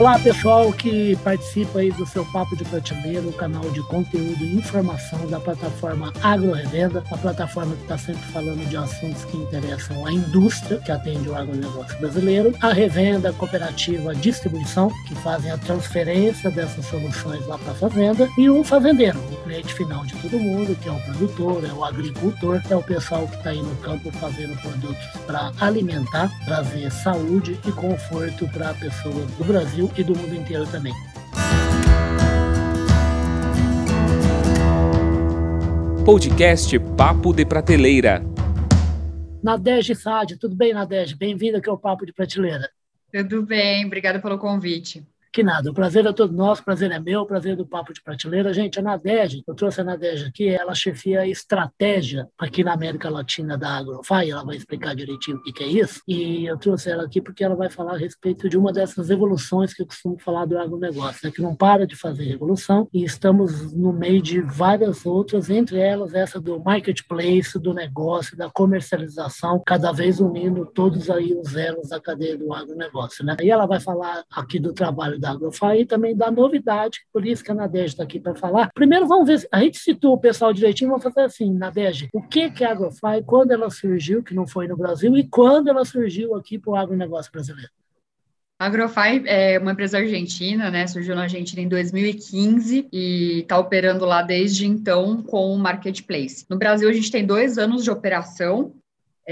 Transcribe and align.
Olá, 0.00 0.18
pessoal 0.18 0.72
que 0.72 1.14
participa 1.16 1.80
aí 1.80 1.92
do 1.92 2.06
seu 2.06 2.24
Papo 2.32 2.56
de 2.56 2.64
Prateleira, 2.64 3.20
o 3.28 3.34
canal 3.34 3.68
de 3.70 3.82
conteúdo 3.82 4.42
e 4.42 4.56
informação 4.56 5.26
da 5.26 5.38
plataforma 5.38 6.10
Agro 6.22 6.52
Revenda, 6.52 7.04
a 7.10 7.18
plataforma 7.18 7.76
que 7.76 7.82
está 7.82 7.98
sempre 7.98 8.22
falando 8.32 8.66
de 8.66 8.78
assuntos 8.78 9.26
que 9.26 9.36
interessam 9.36 10.06
à 10.06 10.10
indústria, 10.10 10.78
que 10.78 10.90
atende 10.90 11.28
o 11.28 11.36
agronegócio 11.36 11.98
brasileiro, 11.98 12.54
a 12.62 12.72
revenda, 12.72 13.28
a 13.28 13.32
cooperativa, 13.34 14.12
a 14.12 14.14
distribuição, 14.14 14.90
que 15.06 15.14
fazem 15.16 15.50
a 15.50 15.58
transferência 15.58 16.50
dessas 16.50 16.86
soluções 16.86 17.46
lá 17.46 17.58
para 17.58 17.72
a 17.72 17.76
fazenda, 17.76 18.26
e 18.38 18.48
o 18.48 18.64
fazendeiro, 18.64 19.18
o 19.30 19.36
cliente 19.44 19.74
final 19.74 20.06
de 20.06 20.14
todo 20.14 20.38
mundo, 20.38 20.74
que 20.80 20.88
é 20.88 20.92
o 20.92 21.00
produtor, 21.00 21.62
é 21.62 21.72
o 21.74 21.84
agricultor, 21.84 22.62
é 22.70 22.74
o 22.74 22.82
pessoal 22.82 23.28
que 23.28 23.36
está 23.36 23.50
aí 23.50 23.62
no 23.62 23.76
campo 23.76 24.10
fazendo 24.12 24.58
produtos 24.62 25.06
para 25.26 25.52
alimentar, 25.60 26.32
trazer 26.46 26.90
saúde 26.90 27.60
e 27.66 27.72
conforto 27.72 28.48
para 28.48 28.72
pessoas 28.72 29.30
do 29.32 29.44
Brasil 29.44 29.89
e 29.96 30.04
do 30.04 30.16
mundo 30.16 30.34
inteiro 30.34 30.66
também. 30.66 30.92
Podcast 36.04 36.78
Papo 36.96 37.32
de 37.32 37.44
Prateleira. 37.44 38.22
Nadege 39.42 39.94
Sade, 39.94 40.36
tudo 40.36 40.54
bem, 40.54 40.72
Nadege? 40.72 41.14
Bem-vinda 41.14 41.58
aqui 41.58 41.68
ao 41.68 41.78
Papo 41.78 42.04
de 42.04 42.12
Prateleira. 42.12 42.68
Tudo 43.12 43.42
bem, 43.42 43.86
obrigada 43.86 44.18
pelo 44.18 44.38
convite. 44.38 45.06
Que 45.32 45.44
nada, 45.44 45.70
o 45.70 45.74
prazer 45.74 46.04
é 46.06 46.12
todo 46.12 46.32
nosso, 46.32 46.60
o 46.60 46.64
prazer 46.64 46.90
é 46.90 46.98
meu, 46.98 47.20
o 47.20 47.26
prazer 47.26 47.52
é 47.52 47.56
do 47.56 47.64
Papo 47.64 47.92
de 47.92 48.02
Prateleira. 48.02 48.52
Gente, 48.52 48.80
a 48.80 48.82
Nadege, 48.82 49.44
eu 49.46 49.54
trouxe 49.54 49.80
a 49.80 49.84
Nadege 49.84 50.26
aqui, 50.26 50.48
ela 50.48 50.74
chefia 50.74 51.20
a 51.20 51.28
estratégia 51.28 52.28
aqui 52.36 52.64
na 52.64 52.72
América 52.72 53.08
Latina 53.08 53.56
da 53.56 53.76
Agrofy, 53.76 54.28
ela 54.28 54.44
vai 54.44 54.56
explicar 54.56 54.92
direitinho 54.92 55.36
o 55.36 55.42
que 55.42 55.62
é 55.62 55.68
isso. 55.68 56.02
E 56.08 56.46
eu 56.46 56.58
trouxe 56.58 56.90
ela 56.90 57.04
aqui 57.04 57.20
porque 57.20 57.44
ela 57.44 57.54
vai 57.54 57.70
falar 57.70 57.92
a 57.92 57.96
respeito 57.96 58.48
de 58.48 58.58
uma 58.58 58.72
dessas 58.72 59.08
evoluções 59.08 59.72
que 59.72 59.82
eu 59.82 59.86
costumo 59.86 60.18
falar 60.18 60.46
do 60.46 60.58
agronegócio, 60.58 61.20
né, 61.22 61.30
que 61.30 61.40
não 61.40 61.54
para 61.54 61.86
de 61.86 61.94
fazer 61.94 62.24
revolução 62.24 62.88
e 62.92 63.04
estamos 63.04 63.72
no 63.72 63.92
meio 63.92 64.20
de 64.20 64.40
várias 64.40 65.06
outras, 65.06 65.48
entre 65.48 65.78
elas 65.78 66.12
essa 66.12 66.40
do 66.40 66.58
marketplace, 66.58 67.56
do 67.56 67.72
negócio, 67.72 68.36
da 68.36 68.50
comercialização, 68.50 69.62
cada 69.64 69.92
vez 69.92 70.18
unindo 70.18 70.66
todos 70.66 71.08
aí 71.08 71.34
os 71.34 71.54
elos 71.54 71.90
da 71.90 72.00
cadeia 72.00 72.36
do 72.36 72.52
agronegócio. 72.52 73.24
Né? 73.24 73.36
E 73.40 73.48
ela 73.48 73.66
vai 73.66 73.78
falar 73.78 74.24
aqui 74.28 74.58
do 74.58 74.72
trabalho 74.72 75.19
da 75.20 75.30
Agrofy 75.30 75.80
e 75.80 75.86
também 75.86 76.16
da 76.16 76.30
novidade, 76.30 77.00
por 77.12 77.26
isso 77.26 77.44
que 77.44 77.50
a 77.50 77.54
Nadege 77.54 77.88
está 77.88 78.02
aqui 78.02 78.18
para 78.18 78.34
falar. 78.34 78.70
Primeiro, 78.74 79.06
vamos 79.06 79.26
ver, 79.26 79.46
a 79.52 79.60
gente 79.60 79.78
citou 79.78 80.14
o 80.14 80.18
pessoal 80.18 80.52
direitinho, 80.52 80.90
vamos 80.90 81.04
fazer 81.04 81.20
assim, 81.20 81.52
Nadege, 81.52 82.08
o 82.12 82.22
que, 82.22 82.50
que 82.50 82.64
é 82.64 82.68
a 82.68 82.72
Agrofy, 82.72 83.22
quando 83.26 83.52
ela 83.52 83.70
surgiu, 83.70 84.22
que 84.22 84.34
não 84.34 84.46
foi 84.46 84.66
no 84.66 84.76
Brasil, 84.76 85.16
e 85.16 85.26
quando 85.28 85.68
ela 85.68 85.84
surgiu 85.84 86.34
aqui 86.34 86.58
para 86.58 86.70
o 86.70 86.76
agronegócio 86.76 87.30
brasileiro? 87.30 87.70
A 88.60 88.66
Agrofy 88.66 89.22
é 89.24 89.58
uma 89.58 89.72
empresa 89.72 89.96
argentina, 89.96 90.70
né? 90.70 90.86
Surgiu 90.86 91.14
na 91.14 91.22
Argentina 91.22 91.62
em 91.62 91.68
2015 91.68 92.88
e 92.92 93.40
está 93.40 93.58
operando 93.58 94.04
lá 94.04 94.20
desde 94.20 94.66
então 94.66 95.22
com 95.22 95.50
o 95.50 95.58
marketplace. 95.58 96.44
No 96.46 96.58
Brasil, 96.58 96.86
a 96.86 96.92
gente 96.92 97.10
tem 97.10 97.24
dois 97.24 97.56
anos 97.56 97.82
de 97.82 97.90
operação, 97.90 98.74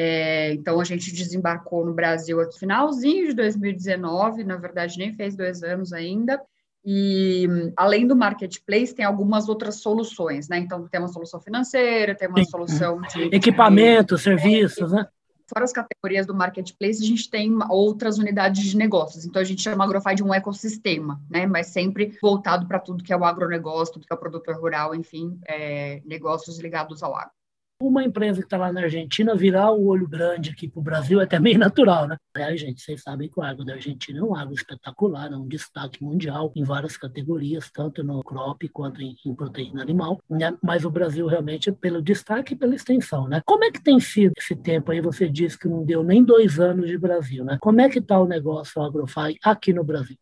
é, 0.00 0.52
então, 0.52 0.80
a 0.80 0.84
gente 0.84 1.12
desembarcou 1.12 1.84
no 1.84 1.92
Brasil 1.92 2.40
aqui 2.40 2.56
finalzinho 2.56 3.26
de 3.26 3.34
2019, 3.34 4.44
na 4.44 4.56
verdade, 4.56 4.96
nem 4.96 5.12
fez 5.12 5.34
dois 5.34 5.64
anos 5.64 5.92
ainda. 5.92 6.40
E 6.84 7.48
além 7.76 8.06
do 8.06 8.14
marketplace, 8.14 8.94
tem 8.94 9.04
algumas 9.04 9.48
outras 9.48 9.80
soluções, 9.80 10.48
né? 10.48 10.58
Então, 10.58 10.86
tem 10.86 11.00
uma 11.00 11.08
solução 11.08 11.40
financeira, 11.40 12.14
tem 12.14 12.28
uma 12.28 12.44
solução 12.44 13.00
de. 13.12 13.22
Equipamento, 13.34 14.14
de, 14.14 14.22
serviços, 14.22 14.92
né? 14.92 15.04
Fora 15.52 15.64
as 15.64 15.72
categorias 15.72 16.28
do 16.28 16.34
marketplace, 16.34 17.02
a 17.02 17.06
gente 17.06 17.28
tem 17.28 17.52
outras 17.68 18.18
unidades 18.18 18.66
de 18.66 18.76
negócios. 18.76 19.24
Então, 19.24 19.42
a 19.42 19.44
gente 19.44 19.62
chama 19.62 19.82
a 19.82 19.86
Agrofy 19.88 20.14
de 20.14 20.22
um 20.22 20.32
ecossistema, 20.32 21.20
né? 21.28 21.44
Mas 21.44 21.72
sempre 21.72 22.16
voltado 22.22 22.68
para 22.68 22.78
tudo 22.78 23.02
que 23.02 23.12
é 23.12 23.16
o 23.16 23.24
agronegócio, 23.24 23.94
tudo 23.94 24.06
que 24.06 24.12
é 24.12 24.16
o 24.16 24.20
produtor 24.20 24.60
rural, 24.60 24.94
enfim, 24.94 25.40
é, 25.48 26.00
negócios 26.06 26.60
ligados 26.60 27.02
ao 27.02 27.16
agro 27.16 27.37
uma 27.80 28.02
empresa 28.02 28.40
que 28.40 28.46
está 28.46 28.56
lá 28.56 28.72
na 28.72 28.82
Argentina 28.82 29.36
virar 29.36 29.70
o 29.70 29.86
olho 29.86 30.08
grande 30.08 30.50
aqui 30.50 30.68
para 30.68 30.80
o 30.80 30.82
Brasil 30.82 31.20
é 31.20 31.26
também 31.26 31.56
natural, 31.56 32.08
né? 32.08 32.16
Aliás, 32.34 32.60
gente, 32.60 32.82
vocês 32.82 33.00
sabem 33.02 33.28
que 33.28 33.38
o 33.38 33.42
agro 33.42 33.64
da 33.64 33.74
Argentina 33.74 34.18
é 34.18 34.22
um 34.22 34.34
agro 34.34 34.52
espetacular, 34.52 35.32
é 35.32 35.36
um 35.36 35.46
destaque 35.46 36.02
mundial 36.02 36.52
em 36.56 36.64
várias 36.64 36.96
categorias, 36.96 37.70
tanto 37.70 38.02
no 38.02 38.22
crop 38.22 38.68
quanto 38.70 39.00
em, 39.00 39.14
em 39.24 39.34
proteína 39.34 39.80
animal, 39.80 40.20
né? 40.28 40.56
mas 40.60 40.84
o 40.84 40.90
Brasil 40.90 41.26
realmente 41.26 41.70
é 41.70 41.72
pelo 41.72 42.02
destaque 42.02 42.54
e 42.54 42.56
pela 42.56 42.74
extensão, 42.74 43.28
né? 43.28 43.40
Como 43.46 43.64
é 43.64 43.70
que 43.70 43.82
tem 43.82 44.00
sido 44.00 44.32
esse 44.36 44.56
tempo 44.56 44.90
aí? 44.90 45.00
Você 45.00 45.28
disse 45.28 45.56
que 45.56 45.68
não 45.68 45.84
deu 45.84 46.02
nem 46.02 46.24
dois 46.24 46.58
anos 46.58 46.88
de 46.88 46.98
Brasil, 46.98 47.44
né? 47.44 47.58
Como 47.60 47.80
é 47.80 47.88
que 47.88 48.00
está 48.00 48.20
o 48.20 48.26
negócio 48.26 48.82
o 48.82 48.84
Agrofy 48.84 49.38
aqui 49.42 49.72
no 49.72 49.84
Brasil? 49.84 50.16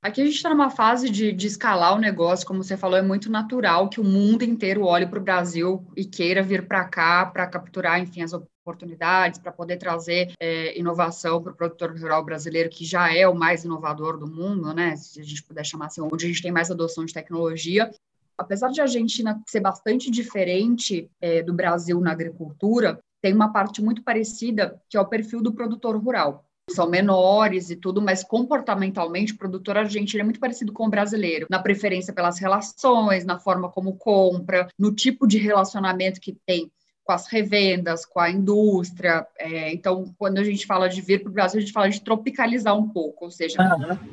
Aqui 0.00 0.22
a 0.22 0.24
gente 0.24 0.36
está 0.36 0.48
numa 0.48 0.70
fase 0.70 1.10
de, 1.10 1.32
de, 1.32 1.48
escalar 1.48 1.96
o 1.96 1.98
negócio, 1.98 2.46
como 2.46 2.62
você 2.62 2.76
falou, 2.76 2.96
é 2.96 3.02
muito 3.02 3.28
natural 3.28 3.88
que 3.88 4.00
o 4.00 4.04
mundo 4.04 4.44
inteiro 4.44 4.84
olhe 4.84 5.04
para 5.04 5.18
o 5.18 5.22
Brasil 5.22 5.84
e 5.96 6.04
queira 6.04 6.40
vir 6.40 6.68
para 6.68 6.84
cá 6.84 7.26
para 7.26 7.48
capturar, 7.48 8.00
enfim, 8.00 8.22
as 8.22 8.32
oportunidades, 8.32 9.40
para 9.40 9.50
poder 9.50 9.76
trazer 9.76 10.32
é, 10.38 10.78
inovação 10.78 11.42
para 11.42 11.52
o 11.52 11.56
produtor 11.56 11.98
rural 11.98 12.24
brasileiro, 12.24 12.70
que 12.70 12.84
já 12.84 13.12
é 13.12 13.26
o 13.26 13.34
mais 13.34 13.64
inovador 13.64 14.16
do 14.16 14.28
mundo, 14.28 14.72
né? 14.72 14.94
Se 14.94 15.20
a 15.20 15.24
gente 15.24 15.42
puder 15.42 15.66
chamar 15.66 15.86
assim, 15.86 16.00
onde 16.00 16.26
a 16.26 16.28
gente 16.28 16.42
tem 16.42 16.52
mais 16.52 16.70
adoção 16.70 17.04
de 17.04 17.12
tecnologia. 17.12 17.90
Apesar 18.36 18.70
de 18.70 18.80
a 18.80 18.84
Argentina 18.84 19.42
ser 19.48 19.58
bastante 19.58 20.12
diferente 20.12 21.10
é, 21.20 21.42
do 21.42 21.52
Brasil 21.52 22.00
na 22.00 22.12
agricultura, 22.12 23.00
tem 23.20 23.34
uma 23.34 23.52
parte 23.52 23.82
muito 23.82 24.04
parecida, 24.04 24.80
que 24.88 24.96
é 24.96 25.00
o 25.00 25.06
perfil 25.06 25.42
do 25.42 25.52
produtor 25.52 25.96
rural 25.96 26.47
são 26.68 26.88
menores 26.88 27.70
e 27.70 27.76
tudo, 27.76 28.00
mas 28.00 28.22
comportamentalmente 28.22 29.32
o 29.32 29.38
produtor 29.38 29.76
argentino 29.76 30.20
é 30.20 30.24
muito 30.24 30.40
parecido 30.40 30.72
com 30.72 30.86
o 30.86 30.90
brasileiro, 30.90 31.46
na 31.50 31.58
preferência 31.58 32.12
pelas 32.12 32.38
relações, 32.38 33.24
na 33.24 33.38
forma 33.38 33.68
como 33.68 33.96
compra, 33.96 34.68
no 34.78 34.94
tipo 34.94 35.26
de 35.26 35.38
relacionamento 35.38 36.20
que 36.20 36.36
tem 36.46 36.70
com 37.08 37.12
as 37.12 37.26
revendas, 37.26 38.04
com 38.04 38.20
a 38.20 38.30
indústria. 38.30 39.26
É, 39.38 39.72
então, 39.72 40.14
quando 40.18 40.36
a 40.36 40.44
gente 40.44 40.66
fala 40.66 40.88
de 40.88 41.00
vir 41.00 41.22
para 41.22 41.30
o 41.30 41.32
Brasil, 41.32 41.56
a 41.56 41.60
gente 41.62 41.72
fala 41.72 41.88
de 41.88 42.02
tropicalizar 42.02 42.76
um 42.76 42.86
pouco, 42.86 43.24
ou 43.24 43.30
seja, 43.30 43.56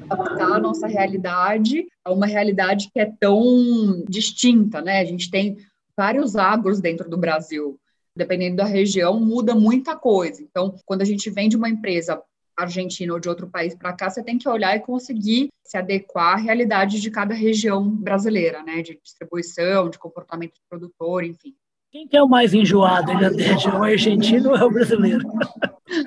adaptar 0.10 0.54
a 0.54 0.60
nossa 0.60 0.88
realidade 0.88 1.86
a 2.06 2.14
uma 2.14 2.26
realidade 2.26 2.90
que 2.94 3.00
é 3.02 3.12
tão 3.20 4.02
distinta, 4.08 4.82
né? 4.82 5.02
A 5.02 5.06
gente 5.06 5.30
tem 5.30 5.58
vários 5.98 6.38
agros 6.38 6.80
dentro 6.80 7.10
do 7.10 7.18
Brasil. 7.18 7.78
Dependendo 8.16 8.56
da 8.56 8.64
região, 8.64 9.20
muda 9.20 9.54
muita 9.54 9.94
coisa. 9.94 10.42
Então, 10.42 10.74
quando 10.86 11.02
a 11.02 11.06
gente 11.06 11.30
vem 11.30 11.50
de 11.50 11.58
uma 11.58 11.68
empresa 11.68 12.22
Argentina 12.58 13.14
ou 13.14 13.20
de 13.20 13.28
outro 13.28 13.48
país 13.48 13.76
para 13.76 13.94
cá, 13.94 14.10
você 14.10 14.24
tem 14.24 14.38
que 14.38 14.48
olhar 14.48 14.76
e 14.76 14.80
conseguir 14.80 15.50
se 15.64 15.78
adequar 15.78 16.34
à 16.34 16.38
realidade 16.38 17.02
de 17.02 17.12
cada 17.12 17.34
região 17.34 17.90
brasileira, 17.90 18.64
né? 18.64 18.82
De 18.82 19.00
distribuição, 19.02 19.90
de 19.90 20.00
comportamento 20.00 20.54
do 20.54 20.68
produtor, 20.70 21.24
enfim. 21.24 21.56
Quem 21.92 22.08
que 22.08 22.18
é 22.18 22.22
o 22.22 22.28
mais 22.28 22.54
enjoado, 22.54 23.12
ele 23.12 23.26
é 23.26 23.70
o 23.70 23.84
argentino 23.84 24.50
ou 24.50 24.56
é 24.56 24.64
o 24.64 24.70
brasileiro? 24.70 25.26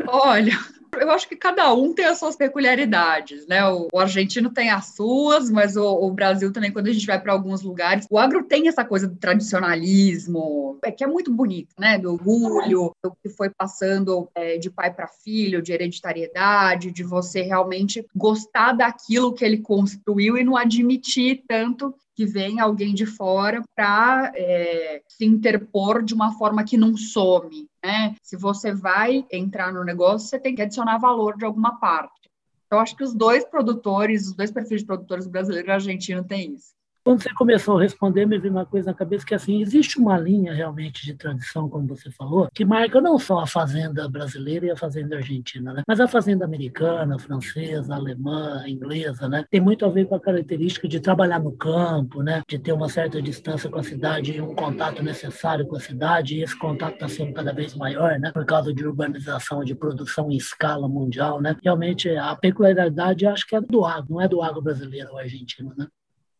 Olha, 0.07 0.53
eu 0.97 1.11
acho 1.11 1.29
que 1.29 1.37
cada 1.37 1.73
um 1.73 1.93
tem 1.93 2.05
as 2.05 2.19
suas 2.19 2.37
peculiaridades, 2.37 3.47
né? 3.47 3.67
O, 3.69 3.89
o 3.93 3.99
argentino 3.99 4.51
tem 4.51 4.71
as 4.71 4.95
suas, 4.95 5.51
mas 5.51 5.77
o, 5.77 5.85
o, 5.85 6.11
Brasil 6.13 6.53
também, 6.53 6.73
quando 6.73 6.89
a 6.89 6.93
gente 6.93 7.07
vai 7.07 7.21
para 7.21 7.33
alguns 7.33 7.63
lugares, 7.63 8.07
o 8.11 8.19
agro 8.19 8.45
tem 8.45 8.69
essa 8.69 8.85
coisa 8.85 9.07
do 9.07 9.17
tradicionalismo, 9.17 10.79
é 10.85 10.91
que 10.91 11.05
é 11.05 11.07
muito 11.07 11.33
bonito, 11.33 11.75
né? 11.79 11.99
Do 11.99 12.13
orgulho, 12.13 12.93
do 13.03 13.13
que 13.23 13.29
foi 13.29 13.51
passando 13.51 14.29
é, 14.35 14.59
de 14.59 14.71
pai 14.71 14.93
para 14.93 15.09
filho, 15.09 15.63
de 15.63 15.73
hereditariedade, 15.73 16.91
de 16.91 17.03
você 17.03 17.43
realmente 17.43 18.07
gostar 18.15 18.73
daquilo 18.73 19.35
que 19.35 19.45
ele 19.45 19.59
construiu 19.59 20.37
e 20.37 20.45
não 20.45 20.57
admitir 20.57 21.43
tanto 21.47 21.95
que 22.19 22.27
vem 22.27 22.59
alguém 22.59 22.93
de 22.93 23.07
fora 23.07 23.63
para 23.77 24.33
é, 24.35 25.01
se 25.07 25.25
interpor 25.25 26.03
de 26.03 26.13
uma 26.13 26.33
forma 26.33 26.65
que 26.65 26.77
não 26.77 26.97
some. 26.97 27.69
Né? 27.81 28.17
Se 28.21 28.37
você 28.37 28.75
vai 28.75 29.25
entrar 29.31 29.73
no 29.73 29.85
negócio, 29.85 30.27
você 30.27 30.37
tem 30.37 30.53
que 30.53 30.61
adicionar 30.61 30.99
valor 30.99 31.37
de 31.37 31.45
alguma 31.45 31.79
parte. 31.79 32.29
Eu 32.73 32.81
acho 32.81 32.97
que 32.97 33.05
os 33.05 33.15
dois 33.15 33.45
produtores, 33.45 34.27
os 34.27 34.33
dois 34.35 34.51
perfis 34.51 34.81
de 34.81 34.87
produtores 34.87 35.29
brasileiros 35.29 35.69
e 35.69 35.73
argentino 35.73 36.25
têm 36.25 36.55
isso. 36.55 36.73
Quando 37.05 37.23
você 37.23 37.33
começou 37.35 37.79
a 37.79 37.83
responder, 37.83 38.27
me 38.27 38.39
veio 38.39 38.53
uma 38.53 38.67
coisa 38.67 38.91
na 38.91 38.95
cabeça 38.95 39.25
que 39.25 39.35
assim 39.35 39.63
existe 39.63 39.99
uma 39.99 40.19
linha 40.19 40.53
realmente 40.53 41.05
de 41.05 41.15
tradição, 41.15 41.69
como 41.69 41.87
você 41.87 42.11
falou, 42.11 42.49
que 42.55 42.65
marca 42.65 43.01
não 43.01 43.19
só 43.19 43.41
a 43.41 43.47
fazenda 43.47 44.09
brasileira 44.09 44.67
e 44.67 44.71
a 44.71 44.77
fazenda 44.77 45.17
argentina, 45.17 45.73
né? 45.73 45.83
mas 45.87 46.01
a 46.01 46.09
fazenda 46.09 46.45
americana, 46.45 47.19
francesa, 47.19 47.95
alemã, 47.95 48.63
inglesa, 48.67 49.29
né? 49.29 49.45
Tem 49.51 49.61
muito 49.61 49.85
a 49.85 49.89
ver 49.89 50.07
com 50.07 50.15
a 50.15 50.21
característica 50.21 50.87
de 50.87 51.01
trabalhar 51.01 51.39
no 51.39 51.53
campo, 51.53 52.23
né? 52.23 52.43
De 52.47 52.59
ter 52.59 52.73
uma 52.73 52.89
certa 52.89 53.23
distância 53.23 53.71
com 53.71 53.79
a 53.79 53.83
cidade 53.83 54.33
e 54.33 54.41
um 54.41 54.55
contato 54.55 55.03
necessário 55.03 55.67
com 55.67 55.77
a 55.77 55.81
cidade. 55.81 56.37
E 56.37 56.43
esse 56.43 56.59
contato 56.59 56.95
está 56.95 57.09
sendo 57.09 57.33
cada 57.33 57.53
vez 57.53 57.75
maior, 57.75 58.19
né? 58.19 58.33
Por 58.33 58.45
causa 58.45 58.73
de 58.73 58.87
urbanização, 58.87 59.65
de 59.65 59.75
produção 59.75 60.31
em 60.31 60.37
escala 60.37 60.89
mundial, 60.89 61.41
né? 61.41 61.57
Realmente 61.63 62.09
a 62.11 62.37
peculiaridade 62.37 63.27
acho 63.27 63.47
que 63.47 63.57
é 63.57 63.61
do 63.61 63.85
agro, 63.85 64.07
não 64.11 64.21
é 64.21 64.29
do 64.29 64.43
agro 64.43 64.61
brasileiro 64.61 65.11
ou 65.13 65.19
argentino, 65.19 65.73
né? 65.77 65.87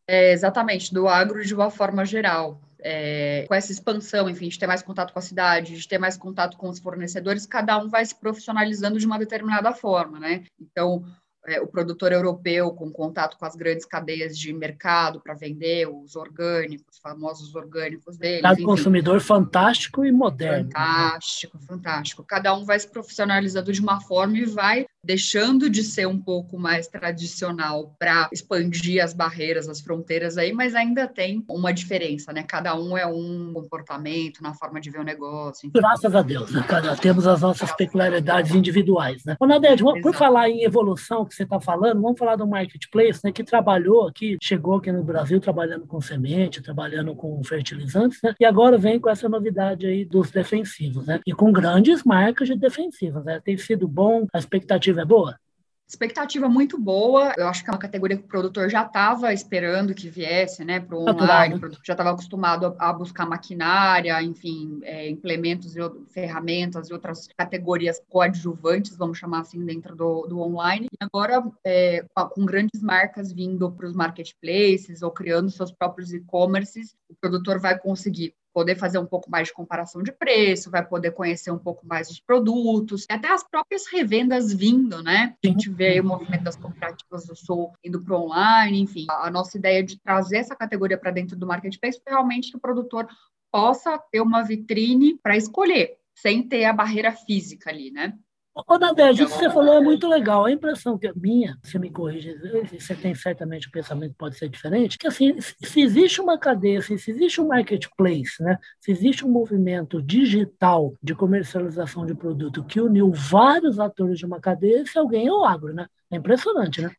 É, 0.09 0.33
exatamente, 0.33 0.93
do 0.93 1.07
agro 1.07 1.45
de 1.45 1.55
uma 1.55 1.71
forma 1.71 2.05
geral. 2.05 2.59
É, 2.81 3.45
com 3.47 3.55
essa 3.55 3.73
expansão, 3.73 4.31
enfim, 4.31 4.49
de 4.49 4.59
ter 4.59 4.67
mais 4.67 4.83
contato 4.83 5.13
com 5.13 5.19
a 5.19 5.23
cidade, 5.23 5.77
de 5.77 5.89
ter 5.89 5.99
mais 5.99 6.17
contato 6.17 6.57
com 6.57 6.69
os 6.69 6.79
fornecedores, 6.79 7.45
cada 7.45 7.77
um 7.77 7.89
vai 7.89 8.07
se 8.07 8.15
profissionalizando 8.15 8.99
de 8.99 9.05
uma 9.05 9.19
determinada 9.19 9.73
forma, 9.75 10.19
né? 10.19 10.45
Então, 10.61 11.05
é, 11.49 11.61
o 11.61 11.67
produtor 11.67 12.13
europeu 12.13 12.71
com 12.73 12.91
contato 12.91 13.37
com 13.39 13.45
as 13.45 13.57
grandes 13.57 13.87
cadeias 13.87 14.39
de 14.39 14.53
mercado 14.53 15.21
para 15.21 15.35
vender 15.35 15.89
os 15.89 16.15
orgânicos, 16.15 16.97
os 16.97 16.99
famosos 16.99 17.55
orgânicos 17.55 18.17
deles. 18.17 18.43
Cada 18.43 18.63
consumidor 18.63 19.21
fantástico 19.21 20.05
e 20.05 20.13
moderno. 20.13 20.65
Fantástico, 20.67 21.59
fantástico. 21.59 22.25
Cada 22.25 22.55
um 22.55 22.65
vai 22.65 22.79
se 22.79 22.89
profissionalizando 22.89 23.73
de 23.73 23.81
uma 23.81 24.01
forma 24.01 24.39
e 24.39 24.45
vai 24.45 24.87
deixando 25.05 25.71
de 25.71 25.83
ser 25.83 26.07
um 26.07 26.21
pouco 26.21 26.59
mais 26.59 26.89
tradicional 26.89 27.95
para 27.99 28.29
expandir 28.33 29.03
as 29.03 29.13
barreiras, 29.13 29.69
as 29.69 29.81
fronteiras 29.81 30.37
aí, 30.37 30.53
mas 30.53 30.75
ainda 30.75 31.07
tem 31.07 31.45
uma 31.49 31.73
diferença, 31.73 32.33
né? 32.33 32.43
Cada 32.43 32.79
um 32.79 32.97
é 32.97 33.07
um 33.07 33.53
comportamento 33.53 34.43
na 34.43 34.55
forma 34.55 34.81
de 34.81 34.91
ver 34.91 35.01
o 35.01 35.05
negócio. 35.05 35.71
Graças 35.73 36.15
a 36.15 36.23
Deus, 36.23 36.51
né? 36.51 36.65
Cada, 36.69 36.97
temos 36.97 37.27
as 37.27 37.41
nossas 37.41 37.73
peculiaridades 37.73 38.55
individuais, 38.55 39.25
né? 39.25 39.37
Nadete, 39.41 39.83
por 40.03 40.15
falar 40.15 40.51
em 40.51 40.63
evolução 40.63 41.25
que 41.25 41.35
você 41.35 41.43
está 41.43 41.59
falando, 41.59 42.03
vamos 42.03 42.19
falar 42.19 42.37
do 42.37 42.47
marketplace, 42.47 43.21
né? 43.25 43.33
Que 43.33 43.43
trabalhou 43.43 44.07
aqui, 44.07 44.37
chegou 44.43 44.77
aqui 44.77 44.93
no 44.93 45.03
Brasil 45.03 45.41
trabalhando 45.41 45.87
com 45.87 46.01
semente, 46.01 46.63
trabalhando 46.63 47.15
com 47.15 47.43
fertilizantes, 47.43 48.21
né? 48.23 48.35
E 48.39 48.45
agora 48.45 48.77
vem 48.77 49.01
com 49.01 49.09
essa 49.09 49.29
novidade 49.29 49.87
aí 49.87 50.05
dos 50.05 50.31
defensivos, 50.31 51.07
né? 51.07 51.21
E 51.27 51.33
com 51.33 51.51
grandes 51.51 52.05
marcas 52.05 52.49
de 52.49 52.57
defensivos, 52.57 53.25
né? 53.25 53.41
Tem 53.43 53.57
sido 53.57 53.89
bom, 53.89 54.27
a 54.33 54.39
expectativa 54.39 54.88
expectativa 54.89 55.01
é 55.03 55.05
boa? 55.05 55.39
Expectativa 55.87 56.49
muito 56.51 56.79
boa. 56.79 57.33
Eu 57.39 57.49
acho 57.49 57.65
que 57.65 57.71
é 57.71 57.73
uma 57.73 57.79
categoria 57.79 58.19
que 58.19 58.25
o 58.25 58.29
produtor 58.29 58.69
já 58.69 58.85
estava 58.85 59.33
esperando 59.33 59.95
que 59.95 60.11
viesse, 60.11 60.63
né, 60.63 60.81
para 60.81 60.95
o 60.95 61.09
online. 61.09 61.55
O 61.55 61.59
produtor 61.59 61.83
já 61.83 61.95
estava 61.95 62.11
acostumado 62.11 62.77
a, 62.79 62.93
buscar 62.93 63.25
maquinária, 63.25 64.23
enfim, 64.23 64.81
é, 64.83 65.09
implementos 65.09 65.75
e 65.77 65.81
ferramentas 66.13 66.91
e 66.91 66.93
outras 66.93 67.27
categorias 67.35 68.03
coadjuvantes, 68.11 68.99
vamos 68.99 69.17
chamar 69.17 69.41
assim, 69.41 69.65
dentro 69.65 69.97
do, 69.97 70.27
do 70.27 70.41
online. 70.41 70.89
E 70.93 70.97
agora, 71.01 71.43
é, 71.65 72.05
com 72.35 72.45
grandes 72.45 72.83
marcas 72.83 73.33
vindo 73.33 73.73
para 73.73 73.87
os 73.87 73.95
marketplaces 73.95 75.01
ou 75.01 75.11
criando 75.11 75.51
seus 75.51 75.73
próprios 75.73 76.13
e-commerces, 76.13 76.95
o 77.09 77.15
produtor 77.19 77.59
vai 77.59 77.79
conseguir 77.79 78.35
poder 78.53 78.77
fazer 78.77 78.99
um 78.99 79.07
pouco 79.07 79.31
mais 79.31 79.49
de 79.49 79.55
comparação 79.55 80.03
de 80.03 80.13
preço, 80.13 80.71
vai 80.71 80.87
poder 80.87 81.13
conhecer 81.13 81.51
um 81.51 81.59
pouco 81.59 81.87
mais 81.87 82.09
de 82.09 82.23
produtos, 82.25 83.07
até 83.11 83.29
as 83.29 83.43
próprias 83.43 83.87
revendas 83.87 84.53
vindo, 84.53 85.03
né? 85.03 85.35
A 85.45 85.49
gente 85.49 85.71
vê 85.71 86.01
o 86.01 86.05
movimento 86.05 86.45
das 86.45 86.57
cooperativas 86.57 87.27
do 87.27 87.37
Sul 87.37 87.73
indo 87.85 88.03
para 88.03 88.19
online, 88.19 88.81
enfim. 88.81 89.07
A 89.09 89.31
nossa 89.31 89.57
ideia 89.57 89.83
de 89.83 89.99
trazer 90.01 90.39
essa 90.39 90.57
categoria 90.57 90.99
para 90.99 91.11
dentro 91.11 91.37
do 91.37 91.47
marketplace 91.47 92.01
foi 92.03 92.13
realmente 92.13 92.51
que 92.51 92.57
o 92.57 92.61
produtor 92.61 93.07
possa 93.51 93.99
ter 94.11 94.21
uma 94.21 94.43
vitrine 94.43 95.19
para 95.23 95.37
escolher, 95.37 95.97
sem 96.15 96.47
ter 96.47 96.65
a 96.65 96.73
barreira 96.73 97.13
física 97.13 97.71
ali, 97.71 97.91
né? 97.91 98.15
Ô, 98.55 98.77
Nadege, 98.77 99.23
isso 99.23 99.33
que 99.35 99.39
você 99.39 99.51
falou 99.51 99.75
é 99.75 99.81
muito 99.81 100.09
legal. 100.09 100.45
A 100.45 100.51
impressão 100.51 100.99
que 100.99 101.07
é 101.07 101.13
minha, 101.15 101.57
você 101.63 101.79
me 101.79 101.91
corrige, 101.91 102.35
você 102.79 102.95
tem 102.97 103.15
certamente 103.15 103.69
o 103.69 103.71
pensamento 103.71 104.15
pode 104.19 104.37
ser 104.37 104.49
diferente, 104.49 104.99
que 104.99 105.07
assim, 105.07 105.37
se 105.41 105.81
existe 105.81 106.21
uma 106.21 106.37
cadeia, 106.37 106.83
se 106.83 106.95
existe 106.95 107.41
um 107.41 107.47
marketplace, 107.47 108.43
né? 108.43 108.59
se 108.81 108.91
existe 108.91 109.25
um 109.25 109.31
movimento 109.31 110.03
digital 110.03 110.93
de 111.01 111.15
comercialização 111.15 112.05
de 112.05 112.15
produto 112.15 112.65
que 112.65 112.81
uniu 112.81 113.13
vários 113.13 113.79
atores 113.79 114.19
de 114.19 114.27
uma 114.27 114.41
cadeia, 114.41 114.85
se 114.85 114.99
alguém 114.99 115.29
é 115.29 115.33
o 115.33 115.45
agro, 115.45 115.73
né? 115.73 115.87
É 116.11 116.17
impressionante, 116.17 116.83
né? 116.83 116.91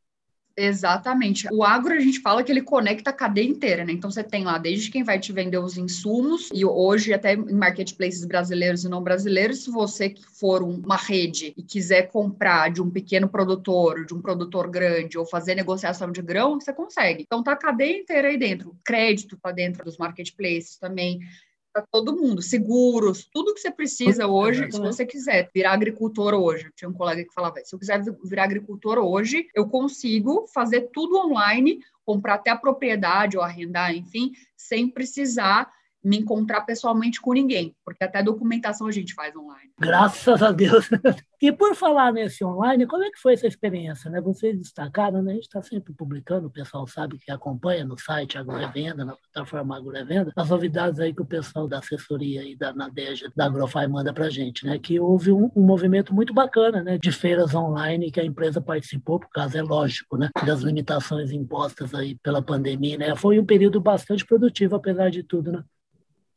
Exatamente. 0.61 1.47
O 1.51 1.63
agro, 1.63 1.93
a 1.93 1.99
gente 1.99 2.19
fala 2.19 2.43
que 2.43 2.51
ele 2.51 2.61
conecta 2.61 3.11
a 3.11 3.13
cadeia 3.13 3.47
inteira, 3.47 3.85
né? 3.85 3.93
Então, 3.93 4.11
você 4.11 4.23
tem 4.23 4.43
lá 4.43 4.57
desde 4.57 4.91
quem 4.91 5.03
vai 5.03 5.17
te 5.17 5.31
vender 5.31 5.57
os 5.57 5.77
insumos, 5.77 6.49
e 6.53 6.65
hoje, 6.65 7.13
até 7.13 7.33
em 7.33 7.53
marketplaces 7.53 8.25
brasileiros 8.25 8.83
e 8.83 8.89
não 8.89 9.01
brasileiros, 9.01 9.63
se 9.63 9.71
você 9.71 10.13
for 10.33 10.61
uma 10.61 10.97
rede 10.97 11.53
e 11.55 11.63
quiser 11.63 12.11
comprar 12.11 12.69
de 12.69 12.81
um 12.81 12.89
pequeno 12.89 13.29
produtor, 13.29 14.05
de 14.05 14.13
um 14.13 14.21
produtor 14.21 14.69
grande, 14.69 15.17
ou 15.17 15.25
fazer 15.25 15.55
negociação 15.55 16.11
de 16.11 16.21
grão, 16.21 16.59
você 16.59 16.73
consegue. 16.73 17.23
Então, 17.23 17.41
tá 17.41 17.53
a 17.53 17.57
cadeia 17.57 17.97
inteira 17.97 18.27
aí 18.27 18.37
dentro. 18.37 18.75
crédito 18.83 19.37
tá 19.41 19.51
dentro 19.51 19.85
dos 19.85 19.97
marketplaces 19.97 20.77
também 20.77 21.19
para 21.71 21.85
todo 21.91 22.15
mundo, 22.15 22.41
seguros, 22.41 23.27
tudo 23.31 23.53
que 23.53 23.59
você 23.59 23.71
precisa 23.71 24.27
hoje, 24.27 24.71
se 24.71 24.79
você 24.79 25.05
quiser. 25.05 25.49
Virar 25.53 25.73
agricultor 25.73 26.33
hoje, 26.33 26.71
tinha 26.75 26.89
um 26.89 26.93
colega 26.93 27.23
que 27.23 27.33
falava, 27.33 27.55
se 27.63 27.73
eu 27.73 27.79
quiser 27.79 28.03
virar 28.23 28.45
agricultor 28.45 28.97
hoje, 28.97 29.47
eu 29.53 29.67
consigo 29.67 30.47
fazer 30.47 30.89
tudo 30.93 31.17
online, 31.17 31.79
comprar 32.05 32.35
até 32.35 32.49
a 32.49 32.57
propriedade 32.57 33.37
ou 33.37 33.43
arrendar, 33.43 33.95
enfim, 33.95 34.31
sem 34.57 34.89
precisar 34.89 35.71
me 36.03 36.17
encontrar 36.17 36.61
pessoalmente 36.61 37.19
com 37.19 37.33
ninguém, 37.33 37.75
porque 37.83 38.03
até 38.03 38.23
documentação 38.23 38.87
a 38.87 38.91
gente 38.91 39.13
faz 39.13 39.35
online. 39.35 39.71
Graças 39.79 40.41
a 40.41 40.51
Deus. 40.51 40.89
E 41.41 41.53
por 41.53 41.73
falar 41.73 42.11
nesse 42.11 42.43
online, 42.43 42.85
como 42.85 43.01
é 43.01 43.09
que 43.09 43.17
foi 43.17 43.33
essa 43.33 43.47
experiência? 43.47 44.11
Né? 44.11 44.19
Vocês 44.19 44.59
destacaram, 44.59 45.21
né? 45.21 45.31
a 45.31 45.35
gente 45.35 45.45
está 45.45 45.61
sempre 45.61 45.93
publicando, 45.93 46.47
o 46.47 46.51
pessoal 46.51 46.85
sabe 46.85 47.17
que 47.17 47.31
acompanha 47.31 47.85
no 47.85 47.97
site 47.97 48.37
AgroRevenda, 48.37 49.05
na 49.05 49.15
plataforma 49.15 49.77
AgroRevenda, 49.77 50.33
as 50.35 50.49
novidades 50.49 50.99
aí 50.99 51.13
que 51.13 51.21
o 51.21 51.25
pessoal 51.25 51.65
da 51.65 51.79
assessoria 51.79 52.43
e 52.43 52.57
da 52.57 52.73
Nadeja, 52.73 53.31
da 53.33 53.45
Agrofy 53.45 53.87
manda 53.87 54.13
para 54.13 54.25
a 54.25 54.29
gente, 54.29 54.65
né? 54.65 54.77
que 54.77 54.99
houve 54.99 55.31
um, 55.31 55.49
um, 55.55 55.63
movimento 55.63 56.13
muito 56.13 56.33
bacana 56.33 56.83
né? 56.83 56.97
de 56.97 57.09
feiras 57.09 57.55
online 57.55 58.11
que 58.11 58.19
a 58.19 58.25
empresa 58.25 58.59
participou, 58.59 59.17
por 59.17 59.29
causa, 59.29 59.59
é 59.59 59.61
lógico, 59.61 60.17
né? 60.17 60.29
das 60.45 60.59
limitações 60.59 61.31
impostas 61.31 61.93
aí 61.93 62.15
pela 62.21 62.41
pandemia. 62.41 62.97
Né? 62.97 63.15
Foi 63.15 63.39
um 63.39 63.45
período 63.45 63.79
bastante 63.79 64.25
produtivo, 64.25 64.75
apesar 64.75 65.09
de 65.09 65.23
tudo. 65.23 65.53
Né? 65.53 65.63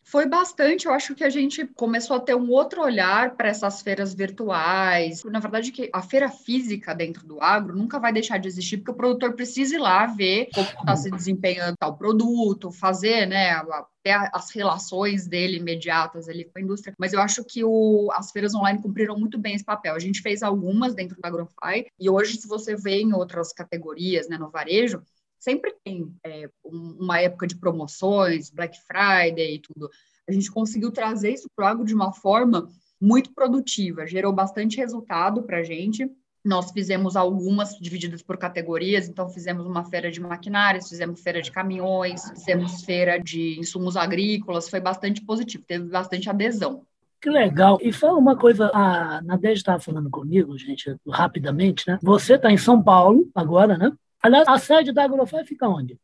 Foi 0.05 0.27
bastante, 0.27 0.87
eu 0.87 0.93
acho 0.93 1.15
que 1.15 1.25
a 1.25 1.31
gente 1.31 1.67
começou 1.67 2.17
a 2.17 2.21
ter 2.21 2.35
um 2.35 2.51
outro 2.51 2.83
olhar 2.83 3.37
para 3.37 3.49
essas 3.49 3.81
feiras 3.83 4.13
virtuais. 4.13 5.23
Na 5.25 5.39
verdade, 5.39 5.71
que 5.71 5.89
a 5.93 6.03
feira 6.03 6.29
física 6.29 6.95
dentro 6.95 7.27
do 7.27 7.41
agro 7.41 7.77
nunca 7.77 7.99
vai 7.99 8.13
deixar 8.13 8.39
de 8.39 8.49
existir, 8.49 8.79
porque 8.79 8.91
o 8.91 8.95
produtor 8.97 9.35
precisa 9.35 9.77
ir 9.77 9.79
lá 9.79 10.07
ver 10.07 10.49
como 10.53 10.67
está 10.67 10.97
se 10.97 11.11
desempenhando 11.11 11.77
tal 11.79 11.97
produto, 11.97 12.71
fazer, 12.71 13.27
né, 13.27 13.53
até 13.53 14.29
as 14.33 14.51
relações 14.51 15.27
dele 15.27 15.59
imediatas 15.59 16.29
ali 16.29 16.45
com 16.45 16.59
a 16.59 16.63
indústria. 16.63 16.95
Mas 16.99 17.13
eu 17.13 17.21
acho 17.21 17.45
que 17.45 17.65
o, 17.65 18.11
as 18.13 18.31
feiras 18.33 18.55
online 18.55 18.83
cumpriram 18.83 19.17
muito 19.17 19.39
bem 19.39 19.55
esse 19.55 19.65
papel. 19.65 19.95
A 19.95 20.01
gente 20.01 20.21
fez 20.21 20.43
algumas 20.43 20.95
dentro 20.95 21.21
da 21.21 21.29
AgroFi, 21.29 21.87
e 21.99 22.11
hoje, 22.11 22.37
se 22.37 22.49
você 22.49 22.75
vê 22.75 23.01
em 23.01 23.15
outras 23.15 23.53
categorias, 23.53 24.29
né, 24.29 24.37
no 24.37 24.51
varejo, 24.51 25.03
sempre 25.43 25.75
tem 25.85 26.15
é, 26.25 26.49
uma 26.65 27.21
época 27.21 27.49
de 27.49 27.57
promoções, 27.57 28.49
Black 28.49 28.79
Friday 28.87 29.57
e 29.57 29.59
tudo. 29.59 29.91
A 30.29 30.33
gente 30.33 30.51
conseguiu 30.51 30.93
trazer 30.93 31.33
isso 31.33 31.49
para 31.57 31.77
o 31.77 31.85
de 31.85 31.93
uma 31.93 32.13
forma 32.13 32.69
muito 33.01 33.35
produtiva, 33.35 34.07
gerou 34.07 34.33
bastante 34.33 34.77
resultado 34.77 35.43
para 35.43 35.59
a 35.59 35.63
gente. 35.65 36.09
Nós 36.45 36.71
fizemos 36.71 37.17
algumas 37.17 37.77
divididas 37.77 38.23
por 38.23 38.37
categorias, 38.37 39.09
então 39.09 39.29
fizemos 39.29 39.67
uma 39.67 39.85
feira 39.85 40.13
de 40.13 40.21
maquinários, 40.21 40.89
fizemos 40.89 41.21
feira 41.21 41.43
de 41.43 41.51
caminhões, 41.51 42.23
fizemos 42.31 42.85
feira 42.85 43.19
de 43.19 43.59
insumos 43.59 43.97
agrícolas, 43.97 44.69
foi 44.69 44.81
bastante 44.81 45.25
positivo, 45.25 45.65
teve 45.67 45.89
bastante 45.89 46.31
adesão. 46.31 46.85
Que 47.21 47.31
legal. 47.31 47.79
E 47.81 47.93
fala 47.93 48.19
uma 48.19 48.37
coisa, 48.37 48.71
a 48.75 49.21
Nadege 49.23 49.55
estava 49.55 49.81
falando 49.81 50.11
comigo, 50.11 50.57
gente, 50.59 50.97
rapidamente, 51.09 51.87
né? 51.89 51.99
Você 52.03 52.35
está 52.35 52.51
em 52.51 52.57
São 52.57 52.83
Paulo 52.83 53.29
agora, 53.35 53.77
né? 53.79 53.93
Aliás, 54.23 54.47
a 54.47 54.57
sede 54.57 54.93
da 54.93 55.05
Agrofy 55.05 55.45
fica 55.45 55.69
onde? 55.69 55.99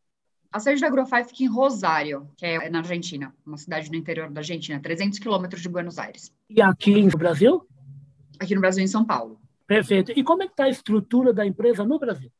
A 0.50 0.58
sede 0.58 0.80
da 0.80 0.88
Agrofy 0.88 1.24
fica 1.24 1.44
em 1.44 1.46
Rosário, 1.46 2.28
que 2.36 2.44
é 2.44 2.68
na 2.68 2.78
Argentina, 2.78 3.32
uma 3.46 3.56
cidade 3.56 3.90
no 3.90 3.96
interior 3.96 4.28
da 4.30 4.40
Argentina, 4.40 4.80
300 4.80 5.18
quilômetros 5.18 5.62
de 5.62 5.68
Buenos 5.68 5.98
Aires. 5.98 6.32
E 6.50 6.60
aqui 6.60 7.02
no 7.02 7.16
Brasil? 7.16 7.66
Aqui 8.40 8.54
no 8.54 8.60
Brasil, 8.60 8.82
em 8.82 8.88
São 8.88 9.04
Paulo. 9.04 9.40
Perfeito. 9.66 10.12
E 10.16 10.24
como 10.24 10.42
é 10.42 10.46
que 10.46 10.52
está 10.52 10.64
a 10.64 10.68
estrutura 10.70 11.32
da 11.32 11.46
empresa 11.46 11.84
no 11.84 11.98
Brasil? 11.98 12.32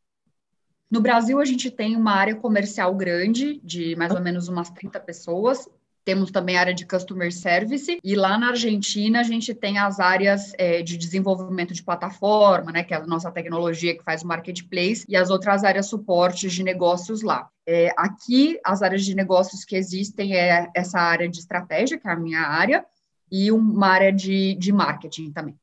No 0.91 1.03
Brasil, 1.03 1.39
a 1.39 1.45
gente 1.45 1.71
tem 1.71 1.95
uma 1.95 2.13
área 2.13 2.35
comercial 2.35 2.95
grande, 2.95 3.61
de 3.63 3.95
mais 3.95 4.13
ou 4.13 4.21
menos 4.21 4.49
umas 4.49 4.71
30 4.71 4.99
pessoas, 4.99 5.69
temos 6.09 6.31
também 6.31 6.57
a 6.57 6.61
área 6.61 6.73
de 6.73 6.87
customer 6.87 7.31
service, 7.31 7.99
e 8.03 8.17
lá 8.17 8.39
na 8.39 8.49
Argentina 8.49 9.21
a 9.21 9.23
gente 9.23 9.53
tem 9.53 9.77
as 9.77 10.01
áreas 10.01 10.55
é, 10.57 10.81
de 10.81 10.97
desenvolvimento 10.97 11.75
de 11.75 11.83
plataforma, 11.83 12.73
né, 12.73 12.83
que 12.83 12.95
é 12.95 12.97
a 12.97 13.07
nossa 13.07 13.31
tecnologia 13.31 13.95
que 13.95 14.03
faz 14.03 14.23
o 14.23 14.27
marketplace, 14.27 15.05
e 15.07 15.15
as 15.15 15.29
outras 15.29 15.65
áreas 15.65 15.85
suportes 15.85 16.51
de 16.55 16.65
negócios 16.65 17.21
lá. 17.21 17.47
É, 17.67 17.93
aqui, 17.95 18.59
as 18.65 18.81
áreas 18.81 19.05
de 19.05 19.15
negócios 19.15 19.67
que 19.67 19.77
existem 19.77 20.35
é 20.35 20.71
essa 20.75 20.99
área 20.99 21.29
de 21.29 21.41
estratégia, 21.41 21.99
que 21.99 22.09
é 22.09 22.11
a 22.11 22.17
minha 22.17 22.41
área, 22.41 22.87
e 23.31 23.53
uma 23.53 23.89
área 23.89 24.11
de, 24.11 24.55
de 24.55 24.73
marketing 24.73 25.31
também. 25.31 25.59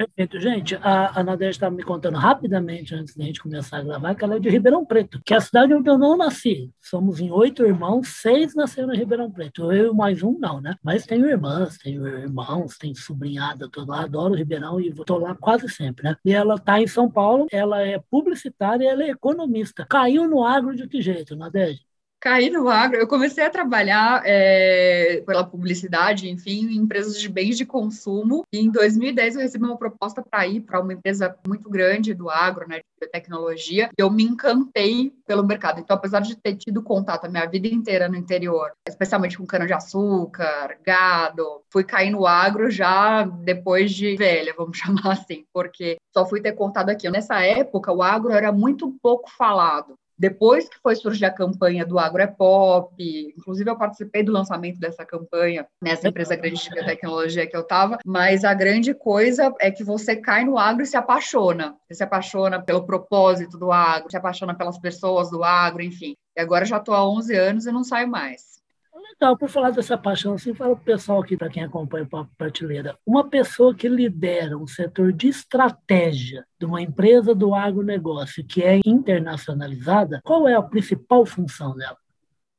Perfeito. 0.00 0.40
Gente, 0.40 0.76
a, 0.76 1.20
a 1.20 1.22
Nadege 1.22 1.50
estava 1.50 1.74
me 1.76 1.82
contando 1.82 2.16
rapidamente, 2.16 2.94
antes 2.94 3.14
da 3.14 3.22
gente 3.22 3.38
começar 3.42 3.76
a 3.76 3.82
gravar, 3.82 4.14
que 4.14 4.24
ela 4.24 4.36
é 4.36 4.38
de 4.38 4.48
Ribeirão 4.48 4.82
Preto, 4.82 5.20
que 5.22 5.34
é 5.34 5.36
a 5.36 5.40
cidade 5.42 5.74
onde 5.74 5.90
eu 5.90 5.98
não 5.98 6.16
nasci. 6.16 6.72
Somos 6.80 7.20
em 7.20 7.30
oito 7.30 7.66
irmãos, 7.66 8.08
seis 8.08 8.54
nasceram 8.54 8.94
em 8.94 8.96
Ribeirão 8.96 9.30
Preto. 9.30 9.70
Eu 9.70 9.92
mais 9.92 10.22
um 10.22 10.38
não, 10.38 10.58
né? 10.58 10.74
Mas 10.82 11.04
tenho 11.04 11.26
irmãs, 11.26 11.76
tenho 11.76 12.08
irmãos, 12.08 12.78
tenho 12.78 12.96
sobrinhada, 12.96 13.68
tô 13.68 13.84
lá, 13.84 14.04
adoro 14.04 14.34
Ribeirão 14.34 14.80
e 14.80 14.88
estou 14.88 15.18
lá 15.18 15.34
quase 15.34 15.68
sempre, 15.68 16.04
né? 16.04 16.16
E 16.24 16.32
ela 16.32 16.54
está 16.54 16.80
em 16.80 16.86
São 16.86 17.10
Paulo, 17.10 17.46
ela 17.52 17.82
é 17.82 17.98
publicitária, 18.10 18.88
ela 18.88 19.04
é 19.04 19.10
economista. 19.10 19.84
Caiu 19.84 20.26
no 20.26 20.42
agro 20.42 20.74
de 20.74 20.88
que 20.88 21.02
jeito, 21.02 21.36
Nadege? 21.36 21.89
Caí 22.20 22.50
no 22.50 22.68
agro. 22.68 22.98
Eu 22.98 23.08
comecei 23.08 23.42
a 23.42 23.50
trabalhar 23.50 24.22
é, 24.26 25.22
pela 25.24 25.42
publicidade, 25.42 26.28
enfim, 26.28 26.66
em 26.66 26.76
empresas 26.76 27.18
de 27.18 27.28
bens 27.28 27.56
de 27.56 27.64
consumo. 27.64 28.44
E 28.52 28.58
em 28.58 28.70
2010 28.70 29.36
eu 29.36 29.40
recebi 29.40 29.64
uma 29.64 29.78
proposta 29.78 30.22
para 30.22 30.46
ir 30.46 30.60
para 30.60 30.80
uma 30.80 30.92
empresa 30.92 31.34
muito 31.46 31.70
grande 31.70 32.12
do 32.12 32.28
agro, 32.28 32.68
né, 32.68 32.80
de 33.00 33.08
tecnologia. 33.08 33.88
E 33.98 34.02
eu 34.02 34.10
me 34.10 34.22
encantei 34.22 35.14
pelo 35.26 35.46
mercado. 35.46 35.80
Então, 35.80 35.96
apesar 35.96 36.20
de 36.20 36.36
ter 36.36 36.56
tido 36.56 36.82
contato 36.82 37.24
a 37.24 37.28
minha 37.28 37.46
vida 37.46 37.68
inteira 37.68 38.06
no 38.06 38.16
interior, 38.16 38.70
especialmente 38.86 39.38
com 39.38 39.46
cana 39.46 39.66
de 39.66 39.72
açúcar, 39.72 40.76
gado, 40.84 41.62
fui 41.72 41.84
cair 41.84 42.10
no 42.10 42.26
agro 42.26 42.70
já 42.70 43.22
depois 43.22 43.92
de 43.92 44.16
velha, 44.16 44.54
vamos 44.54 44.76
chamar 44.78 45.12
assim, 45.12 45.46
porque 45.54 45.96
só 46.12 46.26
fui 46.26 46.42
ter 46.42 46.52
contato 46.52 46.90
aqui. 46.90 47.08
Nessa 47.08 47.40
época, 47.40 47.90
o 47.92 48.02
agro 48.02 48.30
era 48.30 48.52
muito 48.52 48.94
pouco 49.02 49.30
falado. 49.30 49.94
Depois 50.20 50.68
que 50.68 50.78
foi 50.82 50.94
surgir 50.96 51.24
a 51.24 51.32
campanha 51.32 51.82
do 51.86 51.98
Agro 51.98 52.20
é 52.20 52.26
Pop, 52.26 52.94
inclusive 53.38 53.70
eu 53.70 53.78
participei 53.78 54.22
do 54.22 54.30
lançamento 54.30 54.78
dessa 54.78 55.02
campanha 55.02 55.66
nessa 55.82 56.08
empresa 56.08 56.36
grande 56.36 56.62
de 56.62 56.84
tecnologia 56.84 57.46
que 57.46 57.56
eu 57.56 57.62
estava, 57.62 57.96
mas 58.04 58.44
a 58.44 58.52
grande 58.52 58.92
coisa 58.92 59.50
é 59.58 59.70
que 59.70 59.82
você 59.82 60.14
cai 60.14 60.44
no 60.44 60.58
agro 60.58 60.82
e 60.82 60.86
se 60.86 60.94
apaixona. 60.94 61.74
Você 61.88 61.94
se 61.94 62.04
apaixona 62.04 62.60
pelo 62.60 62.84
propósito 62.84 63.56
do 63.56 63.72
agro, 63.72 64.10
se 64.10 64.16
apaixona 64.18 64.54
pelas 64.54 64.78
pessoas 64.78 65.30
do 65.30 65.42
agro, 65.42 65.82
enfim. 65.82 66.14
E 66.36 66.40
agora 66.42 66.66
já 66.66 66.76
estou 66.76 66.94
há 66.94 67.02
11 67.08 67.34
anos 67.34 67.64
e 67.64 67.72
não 67.72 67.82
saio 67.82 68.06
mais. 68.06 68.59
Legal, 69.02 69.36
por 69.36 69.48
falar 69.48 69.70
dessa 69.70 69.96
paixão, 69.96 70.34
assim, 70.34 70.54
fala 70.54 70.74
para 70.74 70.82
o 70.82 70.84
pessoal 70.84 71.22
aqui, 71.22 71.36
para 71.36 71.48
quem 71.48 71.62
acompanha 71.62 72.04
o 72.04 72.08
Papo 72.08 72.30
Prateleira, 72.36 72.96
uma 73.06 73.28
pessoa 73.28 73.74
que 73.74 73.88
lidera 73.88 74.56
um 74.56 74.66
setor 74.66 75.12
de 75.12 75.28
estratégia 75.28 76.44
de 76.58 76.66
uma 76.66 76.82
empresa 76.82 77.34
do 77.34 77.54
agronegócio 77.54 78.44
que 78.44 78.62
é 78.62 78.80
internacionalizada, 78.84 80.20
qual 80.24 80.46
é 80.46 80.54
a 80.54 80.62
principal 80.62 81.24
função 81.24 81.74
dela? 81.74 81.96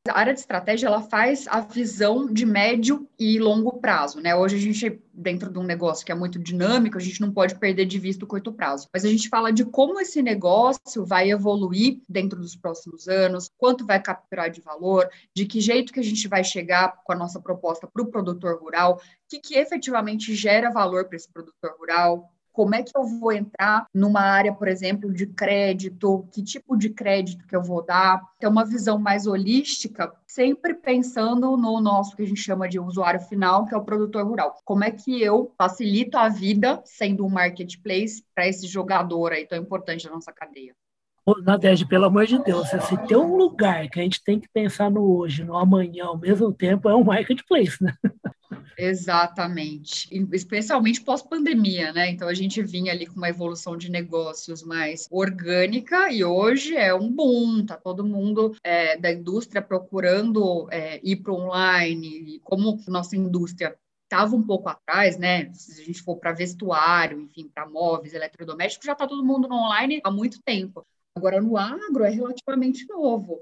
A 0.08 0.17
área 0.17 0.34
de 0.34 0.39
estratégia 0.39 0.88
ela 0.88 1.03
faz 1.03 1.48
a 1.48 1.62
visão 1.62 2.25
de 2.25 2.43
médio 2.43 3.08
e 3.20 3.38
longo 3.38 3.79
prazo, 3.79 4.20
né? 4.20 4.36
Hoje 4.36 4.55
a 4.55 4.60
gente 4.60 5.00
dentro 5.13 5.51
de 5.51 5.60
um 5.60 5.63
negócio 5.63 6.03
que 6.03 6.12
é 6.12 6.15
muito 6.15 6.39
dinâmico, 6.39 6.98
a 6.98 7.01
gente 7.01 7.22
não 7.22 7.31
pode 7.31 7.53
perder 7.60 7.86
de 7.86 8.00
vista 8.00 8.25
o 8.25 8.27
curto 8.27 8.51
prazo. 8.51 8.89
Mas 8.91 9.05
a 9.05 9.08
gente 9.08 9.29
fala 9.29 9.53
de 9.53 9.63
como 9.63 10.00
esse 10.00 10.20
negócio 10.24 11.05
vai 11.05 11.29
evoluir 11.29 12.01
dentro 12.10 12.39
dos 12.39 12.55
próximos 12.55 13.08
anos, 13.08 13.51
quanto 13.60 13.86
vai 13.86 14.01
capturar 14.01 14.50
de 14.50 14.60
valor, 14.60 15.08
de 15.36 15.46
que 15.46 15.62
jeito 15.62 15.93
que 15.93 16.00
a 16.00 16.03
gente 16.03 16.27
vai 16.27 16.43
chegar 16.43 17.00
com 17.03 17.13
a 17.13 17.15
nossa 17.15 17.39
proposta 17.39 17.88
para 17.88 18.01
o 18.01 18.10
produtor 18.10 18.60
rural, 18.60 18.96
o 18.96 19.00
que, 19.29 19.39
que 19.39 19.55
efetivamente 19.55 20.34
gera 20.34 20.72
valor 20.72 21.05
para 21.05 21.15
esse 21.15 21.31
produtor 21.31 21.75
rural, 21.77 22.34
como 22.51 22.75
é 22.75 22.84
que 22.84 22.96
eu 22.96 23.03
vou 23.03 23.31
entrar 23.31 23.86
numa 23.93 24.22
área, 24.22 24.53
por 24.53 24.67
exemplo, 24.67 25.12
de 25.13 25.25
crédito? 25.25 26.27
Que 26.31 26.43
tipo 26.43 26.77
de 26.77 26.89
crédito 26.89 27.46
que 27.48 27.55
eu 27.55 27.63
vou 27.63 27.84
dar? 27.84 28.22
Ter 28.39 28.48
uma 28.48 28.65
visão 28.65 28.98
mais 28.98 29.27
holística, 29.27 30.12
sempre 30.27 30.74
pensando 30.74 31.55
no 31.58 31.79
nosso 31.81 32.15
que 32.15 32.24
a 32.24 32.27
gente 32.27 32.41
chama 32.41 32.67
de 32.67 32.79
usuário 32.79 33.22
final, 33.22 33.65
que 33.65 33.74
é 33.74 33.77
o 33.77 33.84
produtor 33.84 34.25
rural. 34.25 34.55
Como 34.65 34.84
é 34.84 34.91
que 34.91 35.22
eu 35.22 35.53
facilito 35.58 36.17
a 36.17 36.29
vida 36.29 36.81
sendo 36.86 37.25
um 37.25 37.29
marketplace 37.29 38.24
para 38.34 38.48
esse 38.48 38.67
jogador 38.67 39.31
aí 39.31 39.48
tão 39.48 39.58
importante 39.58 40.05
da 40.05 40.13
nossa 40.13 40.31
cadeia? 40.31 40.75
Nadege, 41.44 41.86
pelo 41.86 42.06
amor 42.06 42.25
de 42.25 42.44
Deus, 42.44 42.68
se 42.70 43.08
tem 43.08 43.18
um 43.18 43.36
lugar 43.36 43.88
que 43.90 44.00
a 44.00 44.04
gente 44.04 44.24
tem 44.24 44.40
que 44.40 44.50
pensar 44.50 44.90
no 44.90 45.18
hoje, 45.18 45.44
no 45.44 45.56
amanhã, 45.56 46.06
ao 46.06 46.18
mesmo 46.18 46.51
tempo, 46.51 46.90
é 46.90 46.96
um 46.96 47.04
marketplace, 47.04 47.84
né? 47.84 47.94
Exatamente, 48.78 50.10
especialmente 50.34 51.01
pós-pandemia, 51.01 51.94
né? 51.94 52.10
Então 52.10 52.28
a 52.28 52.34
gente 52.34 52.62
vinha 52.63 52.92
ali 52.92 53.06
com 53.06 53.16
uma 53.16 53.30
evolução 53.30 53.78
de 53.78 53.92
negócios 53.92 54.63
mais 54.63 55.08
orgânica 55.12 56.12
e 56.12 56.24
hoje 56.24 56.75
é 56.75 56.94
um 56.94 57.12
boom, 57.12 57.66
tá 57.66 57.78
todo 57.78 58.04
mundo 58.04 58.56
é, 58.63 58.98
da 58.98 59.12
indústria 59.12 59.62
procurando 59.62 60.68
é, 60.72 61.00
ir 61.04 61.18
para 61.18 61.34
online, 61.34 62.40
como 62.44 62.80
nossa 62.88 63.16
indústria 63.16 63.78
estava 64.04 64.36
um 64.36 64.44
pouco 64.44 64.68
atrás, 64.68 65.18
né? 65.18 65.51
Se 65.54 65.82
a 65.82 65.86
gente 65.86 66.01
for 66.01 66.18
para 66.18 66.34
vestuário, 66.34 67.22
enfim, 67.22 67.50
para 67.54 67.70
móveis, 67.70 68.13
eletrodomésticos, 68.13 68.86
já 68.86 68.94
está 68.94 69.08
todo 69.08 69.24
mundo 69.24 69.48
no 69.48 69.56
online 69.56 70.01
há 70.04 70.12
muito 70.12 70.42
tempo. 70.42 70.86
Agora, 71.15 71.41
no 71.41 71.58
agro 71.58 72.03
é 72.03 72.10
relativamente 72.10 72.88
novo. 72.88 73.41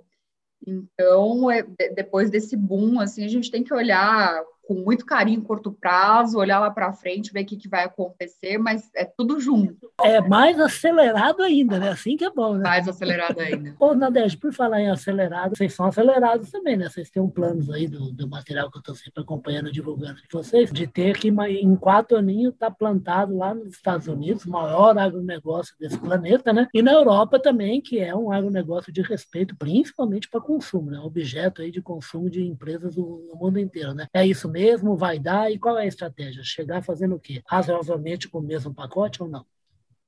Então, 0.66 1.50
é, 1.50 1.64
depois 1.94 2.30
desse 2.30 2.56
boom, 2.56 3.00
assim, 3.00 3.24
a 3.24 3.28
gente 3.28 3.52
tem 3.52 3.64
que 3.64 3.74
olhar 3.74 4.44
com 4.70 4.76
muito 4.76 5.04
carinho, 5.04 5.42
curto 5.42 5.72
prazo, 5.72 6.38
olhar 6.38 6.60
lá 6.60 6.70
para 6.70 6.94
frente, 6.94 7.34
ver 7.34 7.42
o 7.42 7.46
que, 7.48 7.58
que 7.58 7.68
vai 7.68 7.86
acontecer, 7.86 8.60
mas 8.60 8.88
é 8.96 9.04
tudo 9.04 9.40
junto. 9.40 9.92
É 10.04 10.22
mais 10.22 10.60
acelerado 10.60 11.42
ainda, 11.42 11.80
né? 11.80 11.90
Assim 11.90 12.16
que 12.16 12.24
é 12.24 12.30
bom, 12.30 12.54
né? 12.54 12.62
Mais 12.62 12.88
acelerado 12.88 13.40
ainda. 13.40 13.76
Ô, 13.80 13.96
Nadege, 13.96 14.38
por 14.38 14.54
falar 14.54 14.80
em 14.80 14.92
acelerado, 14.92 15.58
vocês 15.58 15.74
são 15.74 15.88
acelerados 15.88 16.52
também, 16.52 16.78
né? 16.78 16.88
Vocês 16.88 17.10
têm 17.10 17.20
um 17.20 17.32
planos 17.32 17.68
aí 17.72 17.88
do, 17.88 18.12
do 18.12 18.30
material 18.30 18.70
que 18.70 18.78
eu 18.78 18.82
estou 18.82 18.94
sempre 18.94 19.24
acompanhando, 19.24 19.72
divulgando 19.72 20.22
de 20.22 20.28
vocês, 20.32 20.72
de 20.72 20.86
ter 20.86 21.18
que 21.18 21.30
em 21.30 21.76
quatro 21.76 22.16
aninhos 22.16 22.54
tá 22.56 22.70
plantado 22.70 23.36
lá 23.36 23.56
nos 23.56 23.70
Estados 23.70 24.08
Unidos, 24.08 24.46
o 24.46 24.52
maior 24.52 24.96
agronegócio 25.00 25.74
desse 25.80 25.98
planeta, 25.98 26.54
né? 26.54 26.68
E 26.72 26.84
na 26.84 26.92
Europa 26.92 27.40
também, 27.40 27.82
que 27.82 27.98
é 27.98 28.16
um 28.16 28.32
agronegócio 28.32 28.94
de 28.94 29.02
respeito, 29.02 29.56
principalmente 29.58 30.30
para 30.30 30.40
consumo, 30.40 30.92
né? 30.92 31.00
Objeto 31.00 31.64
aí 31.64 31.72
de 31.72 31.82
consumo 31.82 32.30
de 32.30 32.46
empresas 32.46 32.94
do, 32.94 33.28
do 33.32 33.36
mundo 33.36 33.58
inteiro, 33.58 33.96
né? 33.96 34.06
É 34.14 34.24
isso 34.24 34.48
mesmo 34.48 34.59
mesmo 34.60 34.98
vai 34.98 35.18
dar? 35.18 35.50
E 35.50 35.58
qual 35.58 35.78
é 35.78 35.84
a 35.84 35.88
estratégia? 35.88 36.44
Chegar 36.44 36.84
fazendo 36.84 37.16
o 37.16 37.20
quê? 37.20 37.42
Razoavelmente 37.48 38.28
com 38.28 38.40
o 38.40 38.44
mesmo 38.44 38.74
pacote 38.74 39.24
ou 39.24 39.30
não? 39.30 39.46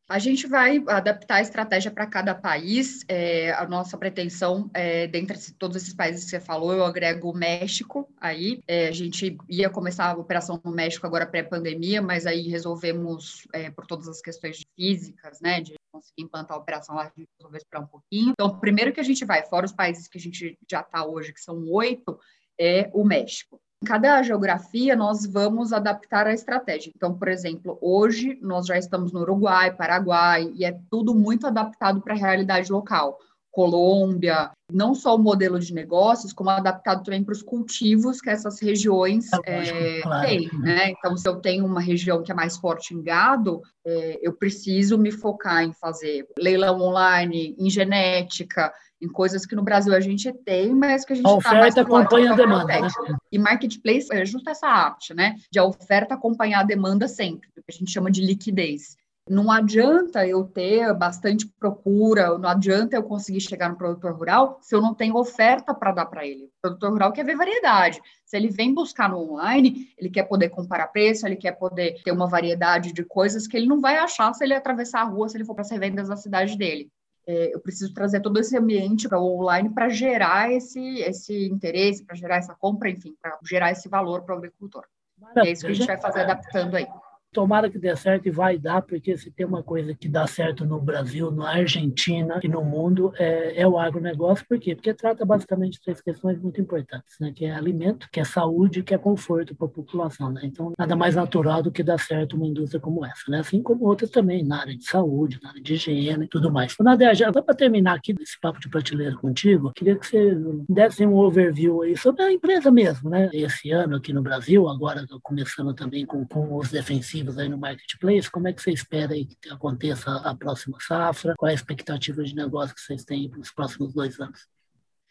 A 0.10 0.20
gente 0.20 0.46
vai 0.46 0.84
adaptar 0.88 1.36
a 1.36 1.42
estratégia 1.42 1.90
para 1.90 2.06
cada 2.06 2.36
país. 2.36 3.06
É, 3.08 3.54
a 3.54 3.66
nossa 3.66 3.98
pretensão, 3.98 4.70
é, 4.74 5.08
dentre 5.08 5.38
todos 5.54 5.78
esses 5.78 5.94
países 5.94 6.26
que 6.26 6.32
você 6.32 6.40
falou, 6.42 6.74
eu 6.74 6.84
agrego 6.84 7.32
o 7.32 7.34
México 7.34 8.14
aí. 8.20 8.62
É, 8.68 8.90
a 8.90 8.92
gente 8.92 9.38
ia 9.48 9.70
começar 9.70 10.12
a 10.12 10.18
operação 10.18 10.60
no 10.66 10.72
México 10.72 11.08
agora 11.08 11.26
pré-pandemia, 11.26 12.02
mas 12.02 12.26
aí 12.26 12.50
resolvemos, 12.50 13.48
é, 13.54 13.72
por 13.72 13.88
todas 13.88 14.10
as 14.10 14.22
questões 14.22 14.62
físicas, 14.76 15.40
né, 15.40 15.62
de 15.62 15.76
conseguir 15.94 16.24
implantar 16.24 16.58
a 16.58 16.60
operação 16.60 16.96
lá, 16.96 17.04
a 17.04 17.12
gente 17.18 17.30
resolveu 17.40 17.58
esperar 17.58 17.82
um 17.82 17.88
pouquinho. 17.88 18.32
Então, 18.32 18.60
primeiro 18.60 18.92
que 18.92 19.00
a 19.00 19.04
gente 19.04 19.24
vai, 19.24 19.46
fora 19.46 19.66
os 19.66 19.72
países 19.72 20.10
que 20.10 20.18
a 20.18 20.22
gente 20.22 20.58
já 20.70 20.82
está 20.82 21.06
hoje, 21.06 21.32
que 21.32 21.40
são 21.40 21.66
oito, 21.70 22.20
é 22.60 22.90
o 22.94 23.06
México. 23.06 23.62
Cada 23.84 24.22
geografia, 24.22 24.96
nós 24.96 25.26
vamos 25.26 25.74
adaptar 25.74 26.28
a 26.28 26.34
estratégia. 26.34 26.92
Então, 26.96 27.18
por 27.18 27.28
exemplo, 27.28 27.80
hoje 27.82 28.38
nós 28.40 28.68
já 28.68 28.78
estamos 28.78 29.12
no 29.12 29.22
Uruguai, 29.22 29.76
Paraguai, 29.76 30.52
e 30.54 30.64
é 30.64 30.80
tudo 30.90 31.16
muito 31.16 31.48
adaptado 31.48 32.00
para 32.00 32.14
a 32.14 32.18
realidade 32.18 32.72
local. 32.72 33.18
Colômbia, 33.52 34.52
não 34.72 34.96
só 34.96 35.16
o 35.16 35.20
modelo 35.20 35.60
de 35.60 35.74
negócios, 35.74 36.32
como 36.32 36.50
adaptado 36.50 37.04
também 37.04 37.24
para 37.24 37.34
os 37.34 37.44
cultivos 37.44 38.22
que 38.22 38.30
essas 38.30 38.60
regiões 38.62 39.30
é, 39.46 39.98
é, 39.98 40.02
claro. 40.02 40.28
têm. 40.28 40.50
Né? 40.60 40.92
Então, 40.92 41.18
se 41.18 41.28
eu 41.28 41.36
tenho 41.36 41.66
uma 41.66 41.82
região 41.82 42.24
que 42.24 42.32
é 42.32 42.36
mais 42.36 42.56
forte 42.56 42.94
em 42.94 43.02
gado, 43.04 43.62
é, 43.86 44.20
eu 44.22 44.34
preciso 44.34 44.98
me 44.98 45.12
focar 45.12 45.64
em 45.64 45.74
fazer 45.74 46.26
leilão 46.40 46.80
online, 46.80 47.56
em 47.60 47.70
genética, 47.70 48.72
em 49.02 49.08
coisas 49.08 49.46
que 49.46 49.56
no 49.56 49.64
Brasil 49.64 49.94
a 49.94 50.00
gente 50.00 50.32
tem, 50.32 50.74
mas 50.74 51.04
que 51.04 51.14
a 51.14 51.16
gente 51.16 51.26
a 51.26 51.30
tá 51.30 51.36
oferta 51.36 51.82
acompanha 51.82 52.32
a 52.32 52.36
demanda. 52.36 52.80
Né? 52.80 52.88
E 53.32 53.38
marketplace 53.38 54.08
é 54.12 54.24
justo 54.26 54.50
essa 54.50 54.68
arte, 54.68 55.14
né? 55.14 55.36
De 55.52 55.60
a 55.60 55.66
oferta 55.66 56.14
acompanhar 56.14 56.62
a 56.62 56.64
demanda 56.64 57.08
sempre, 57.08 57.50
o 57.50 57.54
que 57.54 57.64
a 57.68 57.74
gente 57.74 57.92
chama 57.92 58.12
de 58.12 58.22
liquidez. 58.22 58.96
Não 59.32 59.50
adianta 59.50 60.28
eu 60.28 60.44
ter 60.44 60.94
bastante 60.94 61.48
procura, 61.48 62.38
não 62.38 62.50
adianta 62.50 62.96
eu 62.96 63.04
conseguir 63.04 63.40
chegar 63.40 63.70
no 63.70 63.78
produtor 63.78 64.14
rural 64.14 64.60
se 64.62 64.76
eu 64.76 64.82
não 64.82 64.94
tenho 64.94 65.16
oferta 65.16 65.74
para 65.74 65.94
dar 65.94 66.06
para 66.06 66.26
ele. 66.28 66.46
O 66.46 66.62
produtor 66.62 66.92
rural 66.92 67.14
quer 67.14 67.24
ver 67.24 67.38
variedade. 67.38 68.02
Se 68.26 68.36
ele 68.36 68.50
vem 68.50 68.74
buscar 68.74 69.10
no 69.10 69.20
online, 69.20 69.88
ele 69.98 70.10
quer 70.10 70.24
poder 70.24 70.50
comparar 70.50 70.88
preço, 70.88 71.26
ele 71.26 71.38
quer 71.38 71.54
poder 71.54 72.02
ter 72.04 72.12
uma 72.12 72.28
variedade 72.28 72.92
de 72.92 73.06
coisas 73.06 73.48
que 73.48 73.56
ele 73.56 73.68
não 73.68 73.80
vai 73.80 73.98
achar 73.98 74.34
se 74.34 74.44
ele 74.44 74.54
atravessar 74.54 75.02
a 75.02 75.06
rua, 75.06 75.30
se 75.30 75.38
ele 75.38 75.46
for 75.46 75.54
para 75.54 75.62
as 75.62 75.72
revendas 75.72 76.10
da 76.10 76.18
cidade 76.18 76.58
dele 76.58 76.92
é, 77.28 77.54
eu 77.54 77.60
preciso 77.60 77.94
trazer 77.94 78.20
todo 78.20 78.40
esse 78.40 78.58
ambiente 78.58 79.08
para 79.08 79.20
o 79.20 79.40
online 79.40 79.70
para 79.70 79.90
gerar 79.90 80.52
esse, 80.52 81.00
esse 81.00 81.48
interesse, 81.48 82.04
para 82.04 82.16
gerar 82.16 82.38
essa 82.38 82.56
compra, 82.56 82.90
enfim, 82.90 83.16
para 83.22 83.38
gerar 83.44 83.72
esse 83.72 83.88
valor 83.88 84.24
para 84.24 84.36
o 84.36 84.38
agricultor. 84.38 84.84
Maravilha. 85.18 85.50
É 85.50 85.52
isso 85.52 85.66
que 85.66 85.72
a 85.72 85.76
gente 85.76 85.88
vai 85.88 85.98
fazer 85.98 86.22
adaptando 86.22 86.76
aí. 86.76 86.88
Tomara 87.34 87.70
que 87.70 87.80
dê 87.80 87.96
certo 87.96 88.28
e 88.28 88.32
vai 88.32 88.58
dar, 88.58 88.82
porque 88.82 89.18
se 89.18 89.32
tem 89.32 89.46
uma 89.46 89.64
coisa 89.64 89.96
que 89.96 90.10
dá 90.10 90.28
certo 90.28 90.66
no 90.66 90.82
Brasil, 90.82 91.32
na 91.32 91.50
Argentina 91.50 92.42
e 92.44 92.48
no 92.50 92.62
mundo, 92.62 93.14
é, 93.18 93.62
é 93.62 93.66
o 93.66 93.80
agronegócio. 93.80 94.46
Por 94.46 94.60
quê? 94.60 94.76
Porque 94.76 94.94
trata 94.94 95.24
basicamente 95.24 95.80
três 95.82 96.02
questões 96.02 96.38
muito 96.42 96.60
importantes, 96.60 97.18
né? 97.22 97.32
que 97.34 97.46
é 97.46 97.52
alimento, 97.52 98.10
que 98.12 98.20
é 98.20 98.26
saúde, 98.26 98.84
que 98.84 98.94
é 98.94 98.98
conforto 98.98 99.56
para 99.56 99.66
a 99.66 99.70
população. 99.70 100.30
Né? 100.30 100.42
Então, 100.44 100.74
nada 100.78 100.94
mais 100.94 101.16
natural 101.16 101.64
do 101.64 101.72
que 101.72 101.82
dar 101.82 101.98
certo 101.98 102.36
uma 102.36 102.46
indústria 102.46 102.82
como 102.82 103.06
essa, 103.06 103.24
né? 103.30 103.40
assim 103.40 103.64
como 103.64 103.86
outras 103.86 104.10
também, 104.10 104.44
na 104.44 104.60
área 104.60 104.76
de 104.76 104.84
saúde, 104.84 105.40
na 105.42 105.52
área 105.52 105.62
de 105.62 105.76
higiene 105.76 106.26
e 106.26 106.28
tudo 106.28 106.52
mais. 106.52 106.76
Nadia, 106.82 107.16
já 107.16 107.32
para 107.32 107.56
terminar 107.56 107.96
aqui 107.96 108.14
esse 108.20 108.38
papo 108.42 108.60
de 108.60 108.68
prateleira 108.68 109.16
contigo, 109.16 109.72
queria 109.74 109.96
que 109.96 110.06
você 110.06 110.36
desse 110.68 111.06
um 111.06 111.16
overview 111.16 111.82
aí 111.82 111.96
sobre 111.96 112.24
a 112.24 112.34
empresa 112.34 112.70
mesmo, 112.70 113.10
né? 113.10 113.30
Esse 113.32 113.72
ano 113.72 113.96
aqui 113.96 114.12
no 114.12 114.22
Brasil, 114.22 114.68
agora 114.68 115.06
começando 115.24 115.74
também 115.74 116.06
com, 116.06 116.26
com 116.26 116.58
os 116.58 116.70
defensivos 116.70 117.21
aí 117.38 117.50
no 117.50 117.58
marketplace, 117.58 118.30
como 118.30 118.48
é 118.48 118.54
que 118.54 118.62
você 118.62 118.72
espera 118.72 119.14
aí 119.14 119.26
que 119.26 119.50
aconteça 119.50 120.12
a 120.18 120.36
próxima 120.36 120.78
safra? 120.80 121.34
Qual 121.38 121.50
é 121.50 121.52
a 121.52 121.56
expectativa 121.56 122.24
de 122.24 122.36
negócio 122.36 122.76
que 122.76 122.82
vocês 122.82 123.04
têm 123.04 123.30
para 123.30 123.40
os 123.40 123.52
próximos 123.52 123.94
dois 123.94 124.20
anos? 124.20 124.48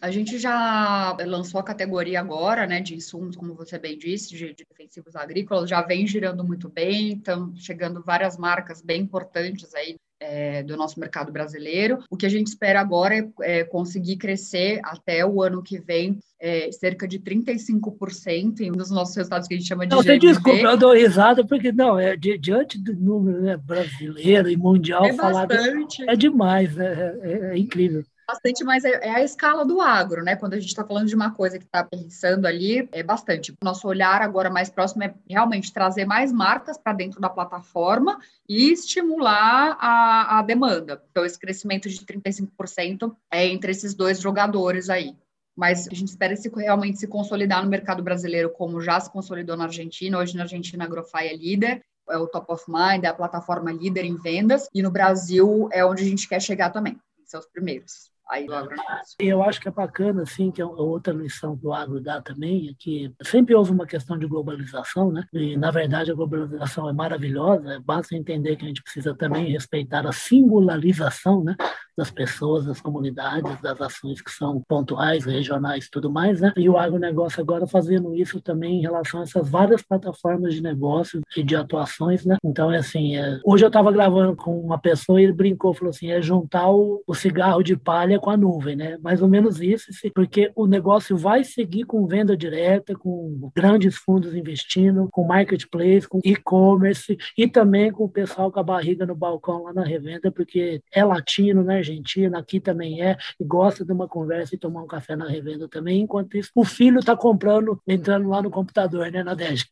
A 0.01 0.11
gente 0.11 0.39
já 0.39 1.15
lançou 1.27 1.61
a 1.61 1.65
categoria 1.65 2.21
agora, 2.21 2.67
né, 2.67 2.81
de 2.81 2.95
insumos, 2.95 3.37
como 3.37 3.55
você 3.55 3.79
bem 3.79 3.99
disse, 3.99 4.31
de, 4.31 4.55
de 4.55 4.65
defensivos 4.65 5.15
agrícolas, 5.15 5.69
já 5.69 5.83
vem 5.83 6.07
girando 6.07 6.43
muito 6.43 6.71
bem, 6.71 7.13
estão 7.13 7.55
chegando 7.55 8.03
várias 8.03 8.39
marcas 8.39 8.81
bem 8.81 9.03
importantes 9.03 9.75
aí 9.75 9.97
é, 10.21 10.63
do 10.63 10.77
nosso 10.77 11.01
mercado 11.01 11.33
brasileiro. 11.33 11.99
O 12.11 12.17
que 12.17 12.27
a 12.27 12.29
gente 12.29 12.49
espera 12.49 12.81
agora 12.81 13.17
é, 13.17 13.61
é 13.61 13.65
conseguir 13.65 14.17
crescer 14.17 14.81
até 14.85 15.25
o 15.25 15.43
ano 15.43 15.63
que 15.63 15.79
vem 15.79 16.19
é, 16.39 16.71
cerca 16.73 17.07
de 17.07 17.19
35% 17.19 18.61
em 18.61 18.71
um 18.71 18.75
dos 18.75 18.91
nossos 18.91 19.15
resultados 19.17 19.49
que 19.49 19.55
a 19.55 19.57
gente 19.57 19.69
chama 19.69 19.87
de 19.87 19.95
não, 19.95 20.03
GMV. 20.03 20.19
Desculpa, 20.19 20.59
eu 20.59 20.77
dou 20.77 20.95
risada 20.95 21.45
porque 21.47 21.73
não, 21.73 21.99
é 21.99 22.17
di, 22.17 22.39
diante 22.39 22.79
do 22.79 22.95
número 22.95 23.43
né, 23.43 23.57
brasileiro 23.57 24.49
e 24.49 24.57
mundial 24.57 25.05
é 25.05 25.13
falado 25.13 25.53
é 25.53 26.17
demais, 26.17 26.75
né, 26.75 27.15
é, 27.23 27.33
é 27.53 27.59
incrível 27.59 28.05
bastante, 28.31 28.63
mas 28.63 28.85
é, 28.85 28.91
é, 29.03 29.11
a 29.11 29.23
escala 29.23 29.65
do 29.65 29.81
agro, 29.81 30.23
né? 30.23 30.37
Quando 30.37 30.55
a 30.55 30.61
gente 30.61 30.69
está 30.69 30.85
falando 30.85 31.09
de 31.09 31.15
uma 31.15 31.33
coisa 31.33 31.59
que 31.59 31.65
está 31.65 31.83
pensando 31.83 32.47
ali, 32.47 32.89
é 32.93 33.03
bastante. 33.03 33.53
Nosso 33.63 33.89
olhar 33.89 34.23
agora 34.23 34.49
mais 34.49 34.71
próximo 34.71 35.03
é 35.03 35.15
realmente 35.29 35.73
trazer 35.73 36.05
mais 36.05 36.33
marcas 36.33 36.79
para 36.79 36.93
dentro 36.93 37.21
da 37.21 37.29
plataforma 37.29 38.19
e 38.49 38.73
estimular 38.73 39.77
a, 39.81 40.39
a 40.39 40.43
demanda. 40.43 41.03
Então, 41.11 41.25
esse 41.25 41.39
crescimento 41.39 41.89
de 41.89 41.99
35% 41.99 43.15
é 43.33 43.47
entre 43.47 43.73
esses 43.73 43.95
dois 43.95 44.21
jogadores 44.21 44.89
aí 44.89 45.17
mas 45.57 45.87
a 45.89 45.95
gente 45.95 46.09
espera 46.09 46.35
se 46.37 46.49
realmente 46.49 46.99
se 46.99 47.07
consolidar 47.07 47.63
no 47.63 47.69
mercado 47.69 48.03
brasileiro, 48.03 48.49
como 48.49 48.81
já 48.81 48.99
se 48.99 49.11
consolidou 49.11 49.59
na 49.59 49.65
Argentina. 49.65 50.17
Hoje 50.17 50.35
na 50.35 50.45
Argentina 50.45 50.85
a 50.85 50.87
Agrofy 50.87 51.27
é 51.27 51.37
líder, 51.37 51.83
é 52.09 52.17
o 52.17 52.27
top 52.27 52.51
of 52.51 52.65
mind, 52.67 53.05
é 53.05 53.09
a 53.09 53.13
plataforma 53.13 53.71
líder 53.71 54.07
em 54.07 54.17
vendas, 54.17 54.69
e 54.73 54.81
no 54.81 54.91
Brasil 54.91 55.69
é 55.71 55.85
onde 55.85 56.03
a 56.03 56.07
gente 56.07 56.27
quer 56.27 56.41
chegar 56.41 56.71
também, 56.71 56.99
são 57.27 57.41
os 57.41 57.47
primeiros 57.47 58.11
aí 58.31 58.47
do 58.47 58.55
agronegócio. 58.55 59.17
Eu 59.19 59.43
acho 59.43 59.61
que 59.61 59.69
é 59.69 59.73
bacana, 59.73 60.23
assim, 60.23 60.51
que 60.51 60.63
é 60.63 60.65
outra 60.65 61.13
lição 61.13 61.57
que 61.57 61.67
o 61.67 61.73
agro 61.73 62.01
dá 62.01 62.21
também, 62.21 62.69
é 62.69 62.73
que 62.79 63.13
sempre 63.23 63.55
houve 63.55 63.73
uma 63.73 63.87
questão 63.87 64.17
de 64.17 64.27
globalização, 64.27 65.11
né? 65.11 65.25
E, 65.33 65.57
na 65.57 65.71
verdade, 65.71 66.11
a 66.11 66.15
globalização 66.15 66.89
é 66.89 66.93
maravilhosa, 66.93 67.81
basta 67.85 68.17
entender 68.17 68.57
que 68.57 68.65
a 68.65 68.69
gente 68.69 68.83
precisa 68.83 69.15
também 69.15 69.51
respeitar 69.51 70.07
a 70.07 70.13
singularização, 70.13 71.43
né? 71.43 71.57
das 72.01 72.11
pessoas, 72.11 72.65
das 72.65 72.81
comunidades, 72.81 73.61
das 73.61 73.79
ações 73.81 74.23
que 74.23 74.31
são 74.31 74.63
pontuais, 74.67 75.27
regionais 75.27 75.85
e 75.85 75.91
tudo 75.91 76.11
mais, 76.11 76.41
né? 76.41 76.53
E 76.57 76.69
o 76.69 76.79
agronegócio 76.79 77.43
agora 77.43 77.67
fazendo 77.67 78.15
isso 78.15 78.41
também 78.41 78.79
em 78.79 78.81
relação 78.81 79.21
a 79.21 79.25
essas 79.25 79.49
várias 79.49 79.83
plataformas 79.83 80.55
de 80.55 80.63
negócio 80.63 81.21
e 81.37 81.43
de 81.43 81.55
atuações, 81.55 82.25
né? 82.25 82.39
Então, 82.43 82.73
é 82.73 82.79
assim, 82.79 83.17
é... 83.17 83.39
hoje 83.45 83.65
eu 83.65 83.69
estava 83.69 83.93
gravando 83.93 84.35
com 84.35 84.59
uma 84.59 84.79
pessoa 84.79 85.21
e 85.21 85.25
ele 85.25 85.33
brincou, 85.33 85.75
falou 85.75 85.91
assim, 85.91 86.11
é 86.11 86.23
juntar 86.23 86.71
o, 86.71 87.03
o 87.07 87.15
cigarro 87.15 87.63
de 87.63 87.77
palha 87.77 88.19
com 88.21 88.31
a 88.31 88.37
nuvem, 88.37 88.77
né? 88.77 88.99
Mais 89.03 89.23
ou 89.23 89.29
menos 89.29 89.61
isso, 89.61 89.87
porque 90.15 90.53
o 90.55 90.67
negócio 90.67 91.17
vai 91.17 91.43
seguir 91.45 91.85
com 91.85 92.07
venda 92.07 92.37
direta, 92.37 92.95
com 92.95 93.51
grandes 93.55 93.97
fundos 93.97 94.35
investindo, 94.35 95.09
com 95.11 95.27
marketplace, 95.27 96.09
com 96.09 96.21
e-commerce 96.25 97.17
e 97.37 97.49
também 97.49 97.91
com 97.91 98.05
o 98.05 98.09
pessoal 98.09 98.53
com 98.53 98.61
a 98.61 98.63
barriga 98.63 99.07
no 99.07 99.15
balcão 99.15 99.65
lá 99.65 99.73
na 99.73 99.85
revenda, 99.85 100.31
porque 100.31 100.83
é 100.93 101.05
latino, 101.05 101.63
né, 101.63 101.79
Argentina, 101.79 102.39
aqui 102.39 102.61
também 102.61 103.03
é, 103.03 103.17
e 103.39 103.45
gosta 103.45 103.85
de 103.85 103.93
uma 103.93 104.07
conversa 104.07 104.55
e 104.55 104.59
tomar 104.59 104.83
um 104.83 104.87
café 104.87 105.17
na 105.17 105.29
revenda 105.29 105.69
também. 105.69 106.03
Enquanto 106.03 106.37
isso, 106.37 106.51
o 106.55 106.65
filho 106.65 107.01
está 107.01 107.17
comprando, 107.17 107.81
entrando 107.87 108.29
lá 108.29 108.43
no 108.43 108.51
computador, 108.51 109.11
né, 109.11 109.23
Nadege? 109.23 109.67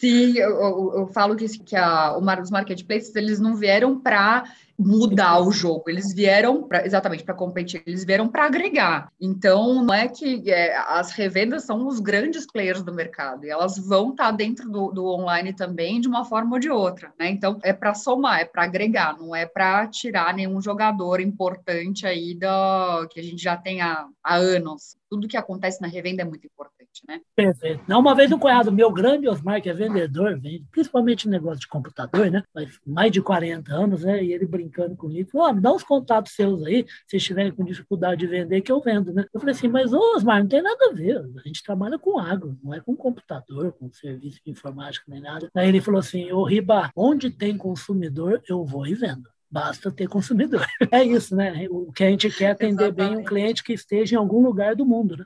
Sim, 0.00 0.38
eu, 0.38 0.50
eu, 0.50 0.92
eu 1.00 1.06
falo 1.08 1.36
que, 1.36 1.46
que 1.58 1.76
a, 1.76 2.16
os 2.16 2.50
marketplaces 2.50 3.14
eles 3.14 3.38
não 3.38 3.54
vieram 3.54 4.00
para 4.00 4.44
mudar 4.80 5.40
o 5.40 5.52
jogo. 5.52 5.84
Eles 5.88 6.12
vieram 6.12 6.62
pra, 6.62 6.84
exatamente 6.84 7.22
para 7.22 7.34
competir, 7.34 7.82
eles 7.86 8.04
vieram 8.04 8.28
para 8.28 8.46
agregar. 8.46 9.12
Então, 9.20 9.84
não 9.84 9.94
é 9.94 10.08
que 10.08 10.50
é, 10.50 10.76
as 10.76 11.12
revendas 11.12 11.64
são 11.64 11.86
os 11.86 12.00
grandes 12.00 12.46
players 12.46 12.82
do 12.82 12.92
mercado 12.92 13.44
e 13.44 13.50
elas 13.50 13.78
vão 13.78 14.10
estar 14.10 14.26
tá 14.26 14.30
dentro 14.30 14.70
do, 14.70 14.90
do, 14.90 15.06
online 15.06 15.52
também 15.52 16.00
de 16.00 16.08
uma 16.08 16.24
forma 16.24 16.54
ou 16.54 16.58
de 16.58 16.70
outra, 16.70 17.12
né? 17.18 17.28
Então, 17.28 17.58
é 17.62 17.72
para 17.72 17.94
somar, 17.94 18.40
é 18.40 18.44
para 18.44 18.64
agregar, 18.64 19.18
não 19.18 19.34
é 19.34 19.44
para 19.44 19.86
tirar 19.86 20.34
nenhum 20.34 20.60
jogador 20.60 21.20
importante 21.20 22.06
aí 22.06 22.34
da 22.34 23.06
que 23.10 23.20
a 23.20 23.22
gente 23.22 23.42
já 23.42 23.56
tem 23.56 23.80
há, 23.82 24.06
há 24.24 24.36
anos. 24.36 24.96
Tudo 25.08 25.28
que 25.28 25.36
acontece 25.36 25.80
na 25.80 25.88
revenda 25.88 26.22
é 26.22 26.24
muito 26.24 26.46
importante 26.46 26.79
né? 27.06 27.20
Perfeito. 27.34 27.82
Não, 27.86 28.00
uma 28.00 28.14
vez 28.14 28.30
um 28.32 28.38
cunhado 28.38 28.72
meu, 28.72 28.90
grande 28.92 29.28
Osmar, 29.28 29.62
que 29.62 29.68
é 29.68 29.72
vendedor, 29.72 30.38
vende 30.38 30.64
principalmente 30.70 31.28
negócio 31.28 31.60
de 31.60 31.68
computador, 31.68 32.30
né? 32.30 32.42
Mais 32.86 33.10
de 33.10 33.22
40 33.22 33.72
anos, 33.72 34.04
né? 34.04 34.22
E 34.22 34.32
ele 34.32 34.46
brincando 34.46 34.96
comigo, 34.96 35.30
falou, 35.30 35.48
oh, 35.48 35.52
me 35.52 35.60
dá 35.60 35.72
uns 35.72 35.82
contatos 35.82 36.32
seus 36.32 36.62
aí, 36.64 36.86
se 37.06 37.16
estiverem 37.16 37.52
com 37.52 37.64
dificuldade 37.64 38.20
de 38.20 38.26
vender, 38.26 38.60
que 38.60 38.72
eu 38.72 38.80
vendo, 38.80 39.12
né? 39.12 39.24
Eu 39.32 39.40
falei 39.40 39.54
assim, 39.54 39.68
mas 39.68 39.92
ô, 39.92 39.98
Osmar, 40.16 40.40
não 40.40 40.48
tem 40.48 40.62
nada 40.62 40.90
a 40.90 40.92
ver, 40.92 41.18
a 41.18 41.48
gente 41.48 41.62
trabalha 41.62 41.98
com 41.98 42.18
agro, 42.18 42.58
não 42.62 42.74
é 42.74 42.80
com 42.80 42.96
computador, 42.96 43.72
com 43.72 43.90
serviço 43.92 44.40
de 44.44 44.50
informática, 44.50 45.04
nem 45.08 45.20
nada. 45.20 45.48
Aí 45.54 45.68
ele 45.68 45.80
falou 45.80 46.00
assim, 46.00 46.30
ô 46.32 46.42
Riba, 46.44 46.90
onde 46.96 47.30
tem 47.30 47.56
consumidor, 47.56 48.42
eu 48.48 48.64
vou 48.64 48.86
e 48.86 48.94
vendo 48.94 49.28
basta 49.52 49.90
ter 49.90 50.08
consumidor. 50.08 50.64
É 50.92 51.02
isso, 51.02 51.34
né? 51.34 51.66
O 51.70 51.92
que 51.92 52.04
a 52.04 52.08
gente 52.08 52.30
quer 52.30 52.44
é 52.44 52.50
atender 52.52 52.84
Exatamente. 52.84 53.14
bem 53.14 53.18
um 53.18 53.24
cliente 53.24 53.64
que 53.64 53.72
esteja 53.72 54.14
em 54.14 54.18
algum 54.18 54.40
lugar 54.40 54.76
do 54.76 54.86
mundo, 54.86 55.16
né? 55.16 55.24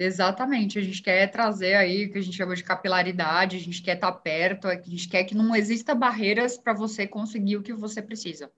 Exatamente, 0.00 0.78
a 0.78 0.82
gente 0.82 1.00
quer 1.02 1.30
trazer 1.30 1.74
aí 1.76 2.06
o 2.06 2.12
que 2.12 2.18
a 2.18 2.22
gente 2.22 2.36
chama 2.36 2.56
de 2.56 2.64
capilaridade, 2.64 3.56
a 3.56 3.60
gente 3.60 3.82
quer 3.82 3.94
estar 3.96 4.10
perto, 4.12 4.66
a 4.66 4.74
gente 4.74 5.08
quer 5.08 5.22
que 5.24 5.34
não 5.34 5.54
exista 5.54 5.94
barreiras 5.94 6.56
para 6.58 6.72
você 6.72 7.06
conseguir 7.06 7.56
o 7.58 7.62
que 7.62 7.72
você 7.74 8.00
precisa 8.02 8.50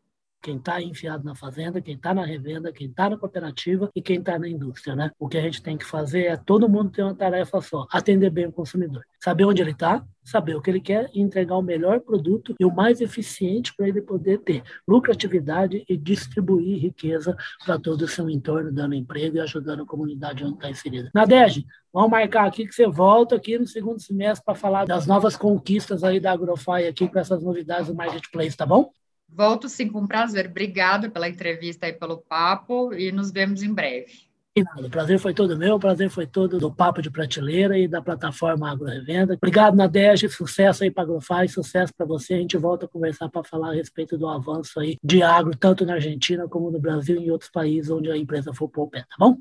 quem 0.42 0.56
está 0.56 0.82
enfiado 0.82 1.24
na 1.24 1.34
fazenda, 1.34 1.80
quem 1.80 1.94
está 1.94 2.12
na 2.12 2.24
revenda, 2.24 2.72
quem 2.72 2.88
está 2.88 3.08
na 3.08 3.16
cooperativa 3.16 3.88
e 3.94 4.02
quem 4.02 4.18
está 4.18 4.38
na 4.38 4.48
indústria, 4.48 4.96
né? 4.96 5.10
O 5.18 5.28
que 5.28 5.38
a 5.38 5.40
gente 5.40 5.62
tem 5.62 5.78
que 5.78 5.84
fazer 5.84 6.24
é 6.24 6.36
todo 6.36 6.68
mundo 6.68 6.90
ter 6.90 7.02
uma 7.02 7.14
tarefa 7.14 7.60
só, 7.60 7.86
atender 7.90 8.30
bem 8.30 8.46
o 8.46 8.52
consumidor, 8.52 9.02
saber 9.20 9.44
onde 9.44 9.62
ele 9.62 9.70
está, 9.70 10.04
saber 10.24 10.56
o 10.56 10.60
que 10.60 10.70
ele 10.70 10.80
quer 10.80 11.10
e 11.14 11.20
entregar 11.20 11.56
o 11.56 11.62
melhor 11.62 12.00
produto 12.00 12.54
e 12.58 12.64
o 12.64 12.74
mais 12.74 13.00
eficiente 13.00 13.74
para 13.74 13.88
ele 13.88 14.00
poder 14.00 14.38
ter 14.38 14.62
lucratividade 14.86 15.84
e 15.88 15.96
distribuir 15.96 16.78
riqueza 16.80 17.36
para 17.64 17.78
todo 17.78 18.02
o 18.02 18.08
seu 18.08 18.28
entorno, 18.28 18.72
dando 18.72 18.94
emprego 18.94 19.36
e 19.36 19.40
ajudando 19.40 19.82
a 19.82 19.86
comunidade 19.86 20.44
onde 20.44 20.54
está 20.54 20.70
inserida. 20.70 21.10
Nadege, 21.14 21.66
vamos 21.92 22.10
marcar 22.10 22.46
aqui 22.46 22.66
que 22.66 22.74
você 22.74 22.86
volta 22.86 23.36
aqui 23.36 23.58
no 23.58 23.66
segundo 23.66 24.00
semestre 24.00 24.44
para 24.44 24.54
falar 24.54 24.86
das 24.86 25.06
novas 25.06 25.36
conquistas 25.36 26.02
aí 26.04 26.20
da 26.20 26.32
Agrofy 26.32 26.86
aqui 26.88 27.08
com 27.08 27.18
essas 27.18 27.42
novidades 27.42 27.88
do 27.88 27.94
Marketplace, 27.94 28.56
tá 28.56 28.66
bom? 28.66 28.90
Volto 29.34 29.68
sim 29.68 29.88
com 29.88 30.06
prazer. 30.06 30.46
Obrigada 30.46 31.10
pela 31.10 31.28
entrevista 31.28 31.88
e 31.88 31.92
pelo 31.92 32.18
papo 32.18 32.92
e 32.92 33.10
nos 33.10 33.30
vemos 33.30 33.62
em 33.62 33.72
breve. 33.72 34.30
Nada, 34.54 34.86
o 34.86 34.90
prazer 34.90 35.18
foi 35.18 35.32
todo 35.32 35.56
meu, 35.56 35.76
o 35.76 35.80
prazer 35.80 36.10
foi 36.10 36.26
todo 36.26 36.58
do 36.58 36.70
Papo 36.70 37.00
de 37.00 37.10
Prateleira 37.10 37.78
e 37.78 37.88
da 37.88 38.02
plataforma 38.02 38.70
Agro 38.70 38.84
Revenda. 38.84 39.32
Obrigado, 39.32 39.74
Nadege, 39.74 40.28
sucesso 40.28 40.84
aí 40.84 40.90
para 40.90 41.04
a 41.04 41.06
Agrofy, 41.06 41.48
sucesso 41.48 41.90
para 41.96 42.04
você. 42.04 42.34
A 42.34 42.38
gente 42.38 42.58
volta 42.58 42.84
a 42.84 42.88
conversar 42.88 43.30
para 43.30 43.42
falar 43.42 43.70
a 43.70 43.74
respeito 43.74 44.18
do 44.18 44.28
avanço 44.28 44.78
aí 44.78 44.98
de 45.02 45.22
agro, 45.22 45.56
tanto 45.56 45.86
na 45.86 45.94
Argentina 45.94 46.46
como 46.46 46.70
no 46.70 46.78
Brasil 46.78 47.18
e 47.18 47.24
em 47.24 47.30
outros 47.30 47.50
países 47.50 47.90
onde 47.90 48.10
a 48.10 48.16
empresa 48.16 48.52
for 48.52 48.68
pôr 48.68 48.82
o 48.82 48.90
pé, 48.90 49.00
tá 49.00 49.16
bom? 49.18 49.38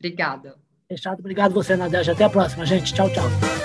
Obrigada. 0.00 0.56
Fechado, 0.88 1.20
obrigado 1.20 1.54
você, 1.54 1.76
Nadege. 1.76 2.10
Até 2.10 2.24
a 2.24 2.30
próxima, 2.30 2.66
gente. 2.66 2.92
Tchau, 2.92 3.08
tchau. 3.12 3.61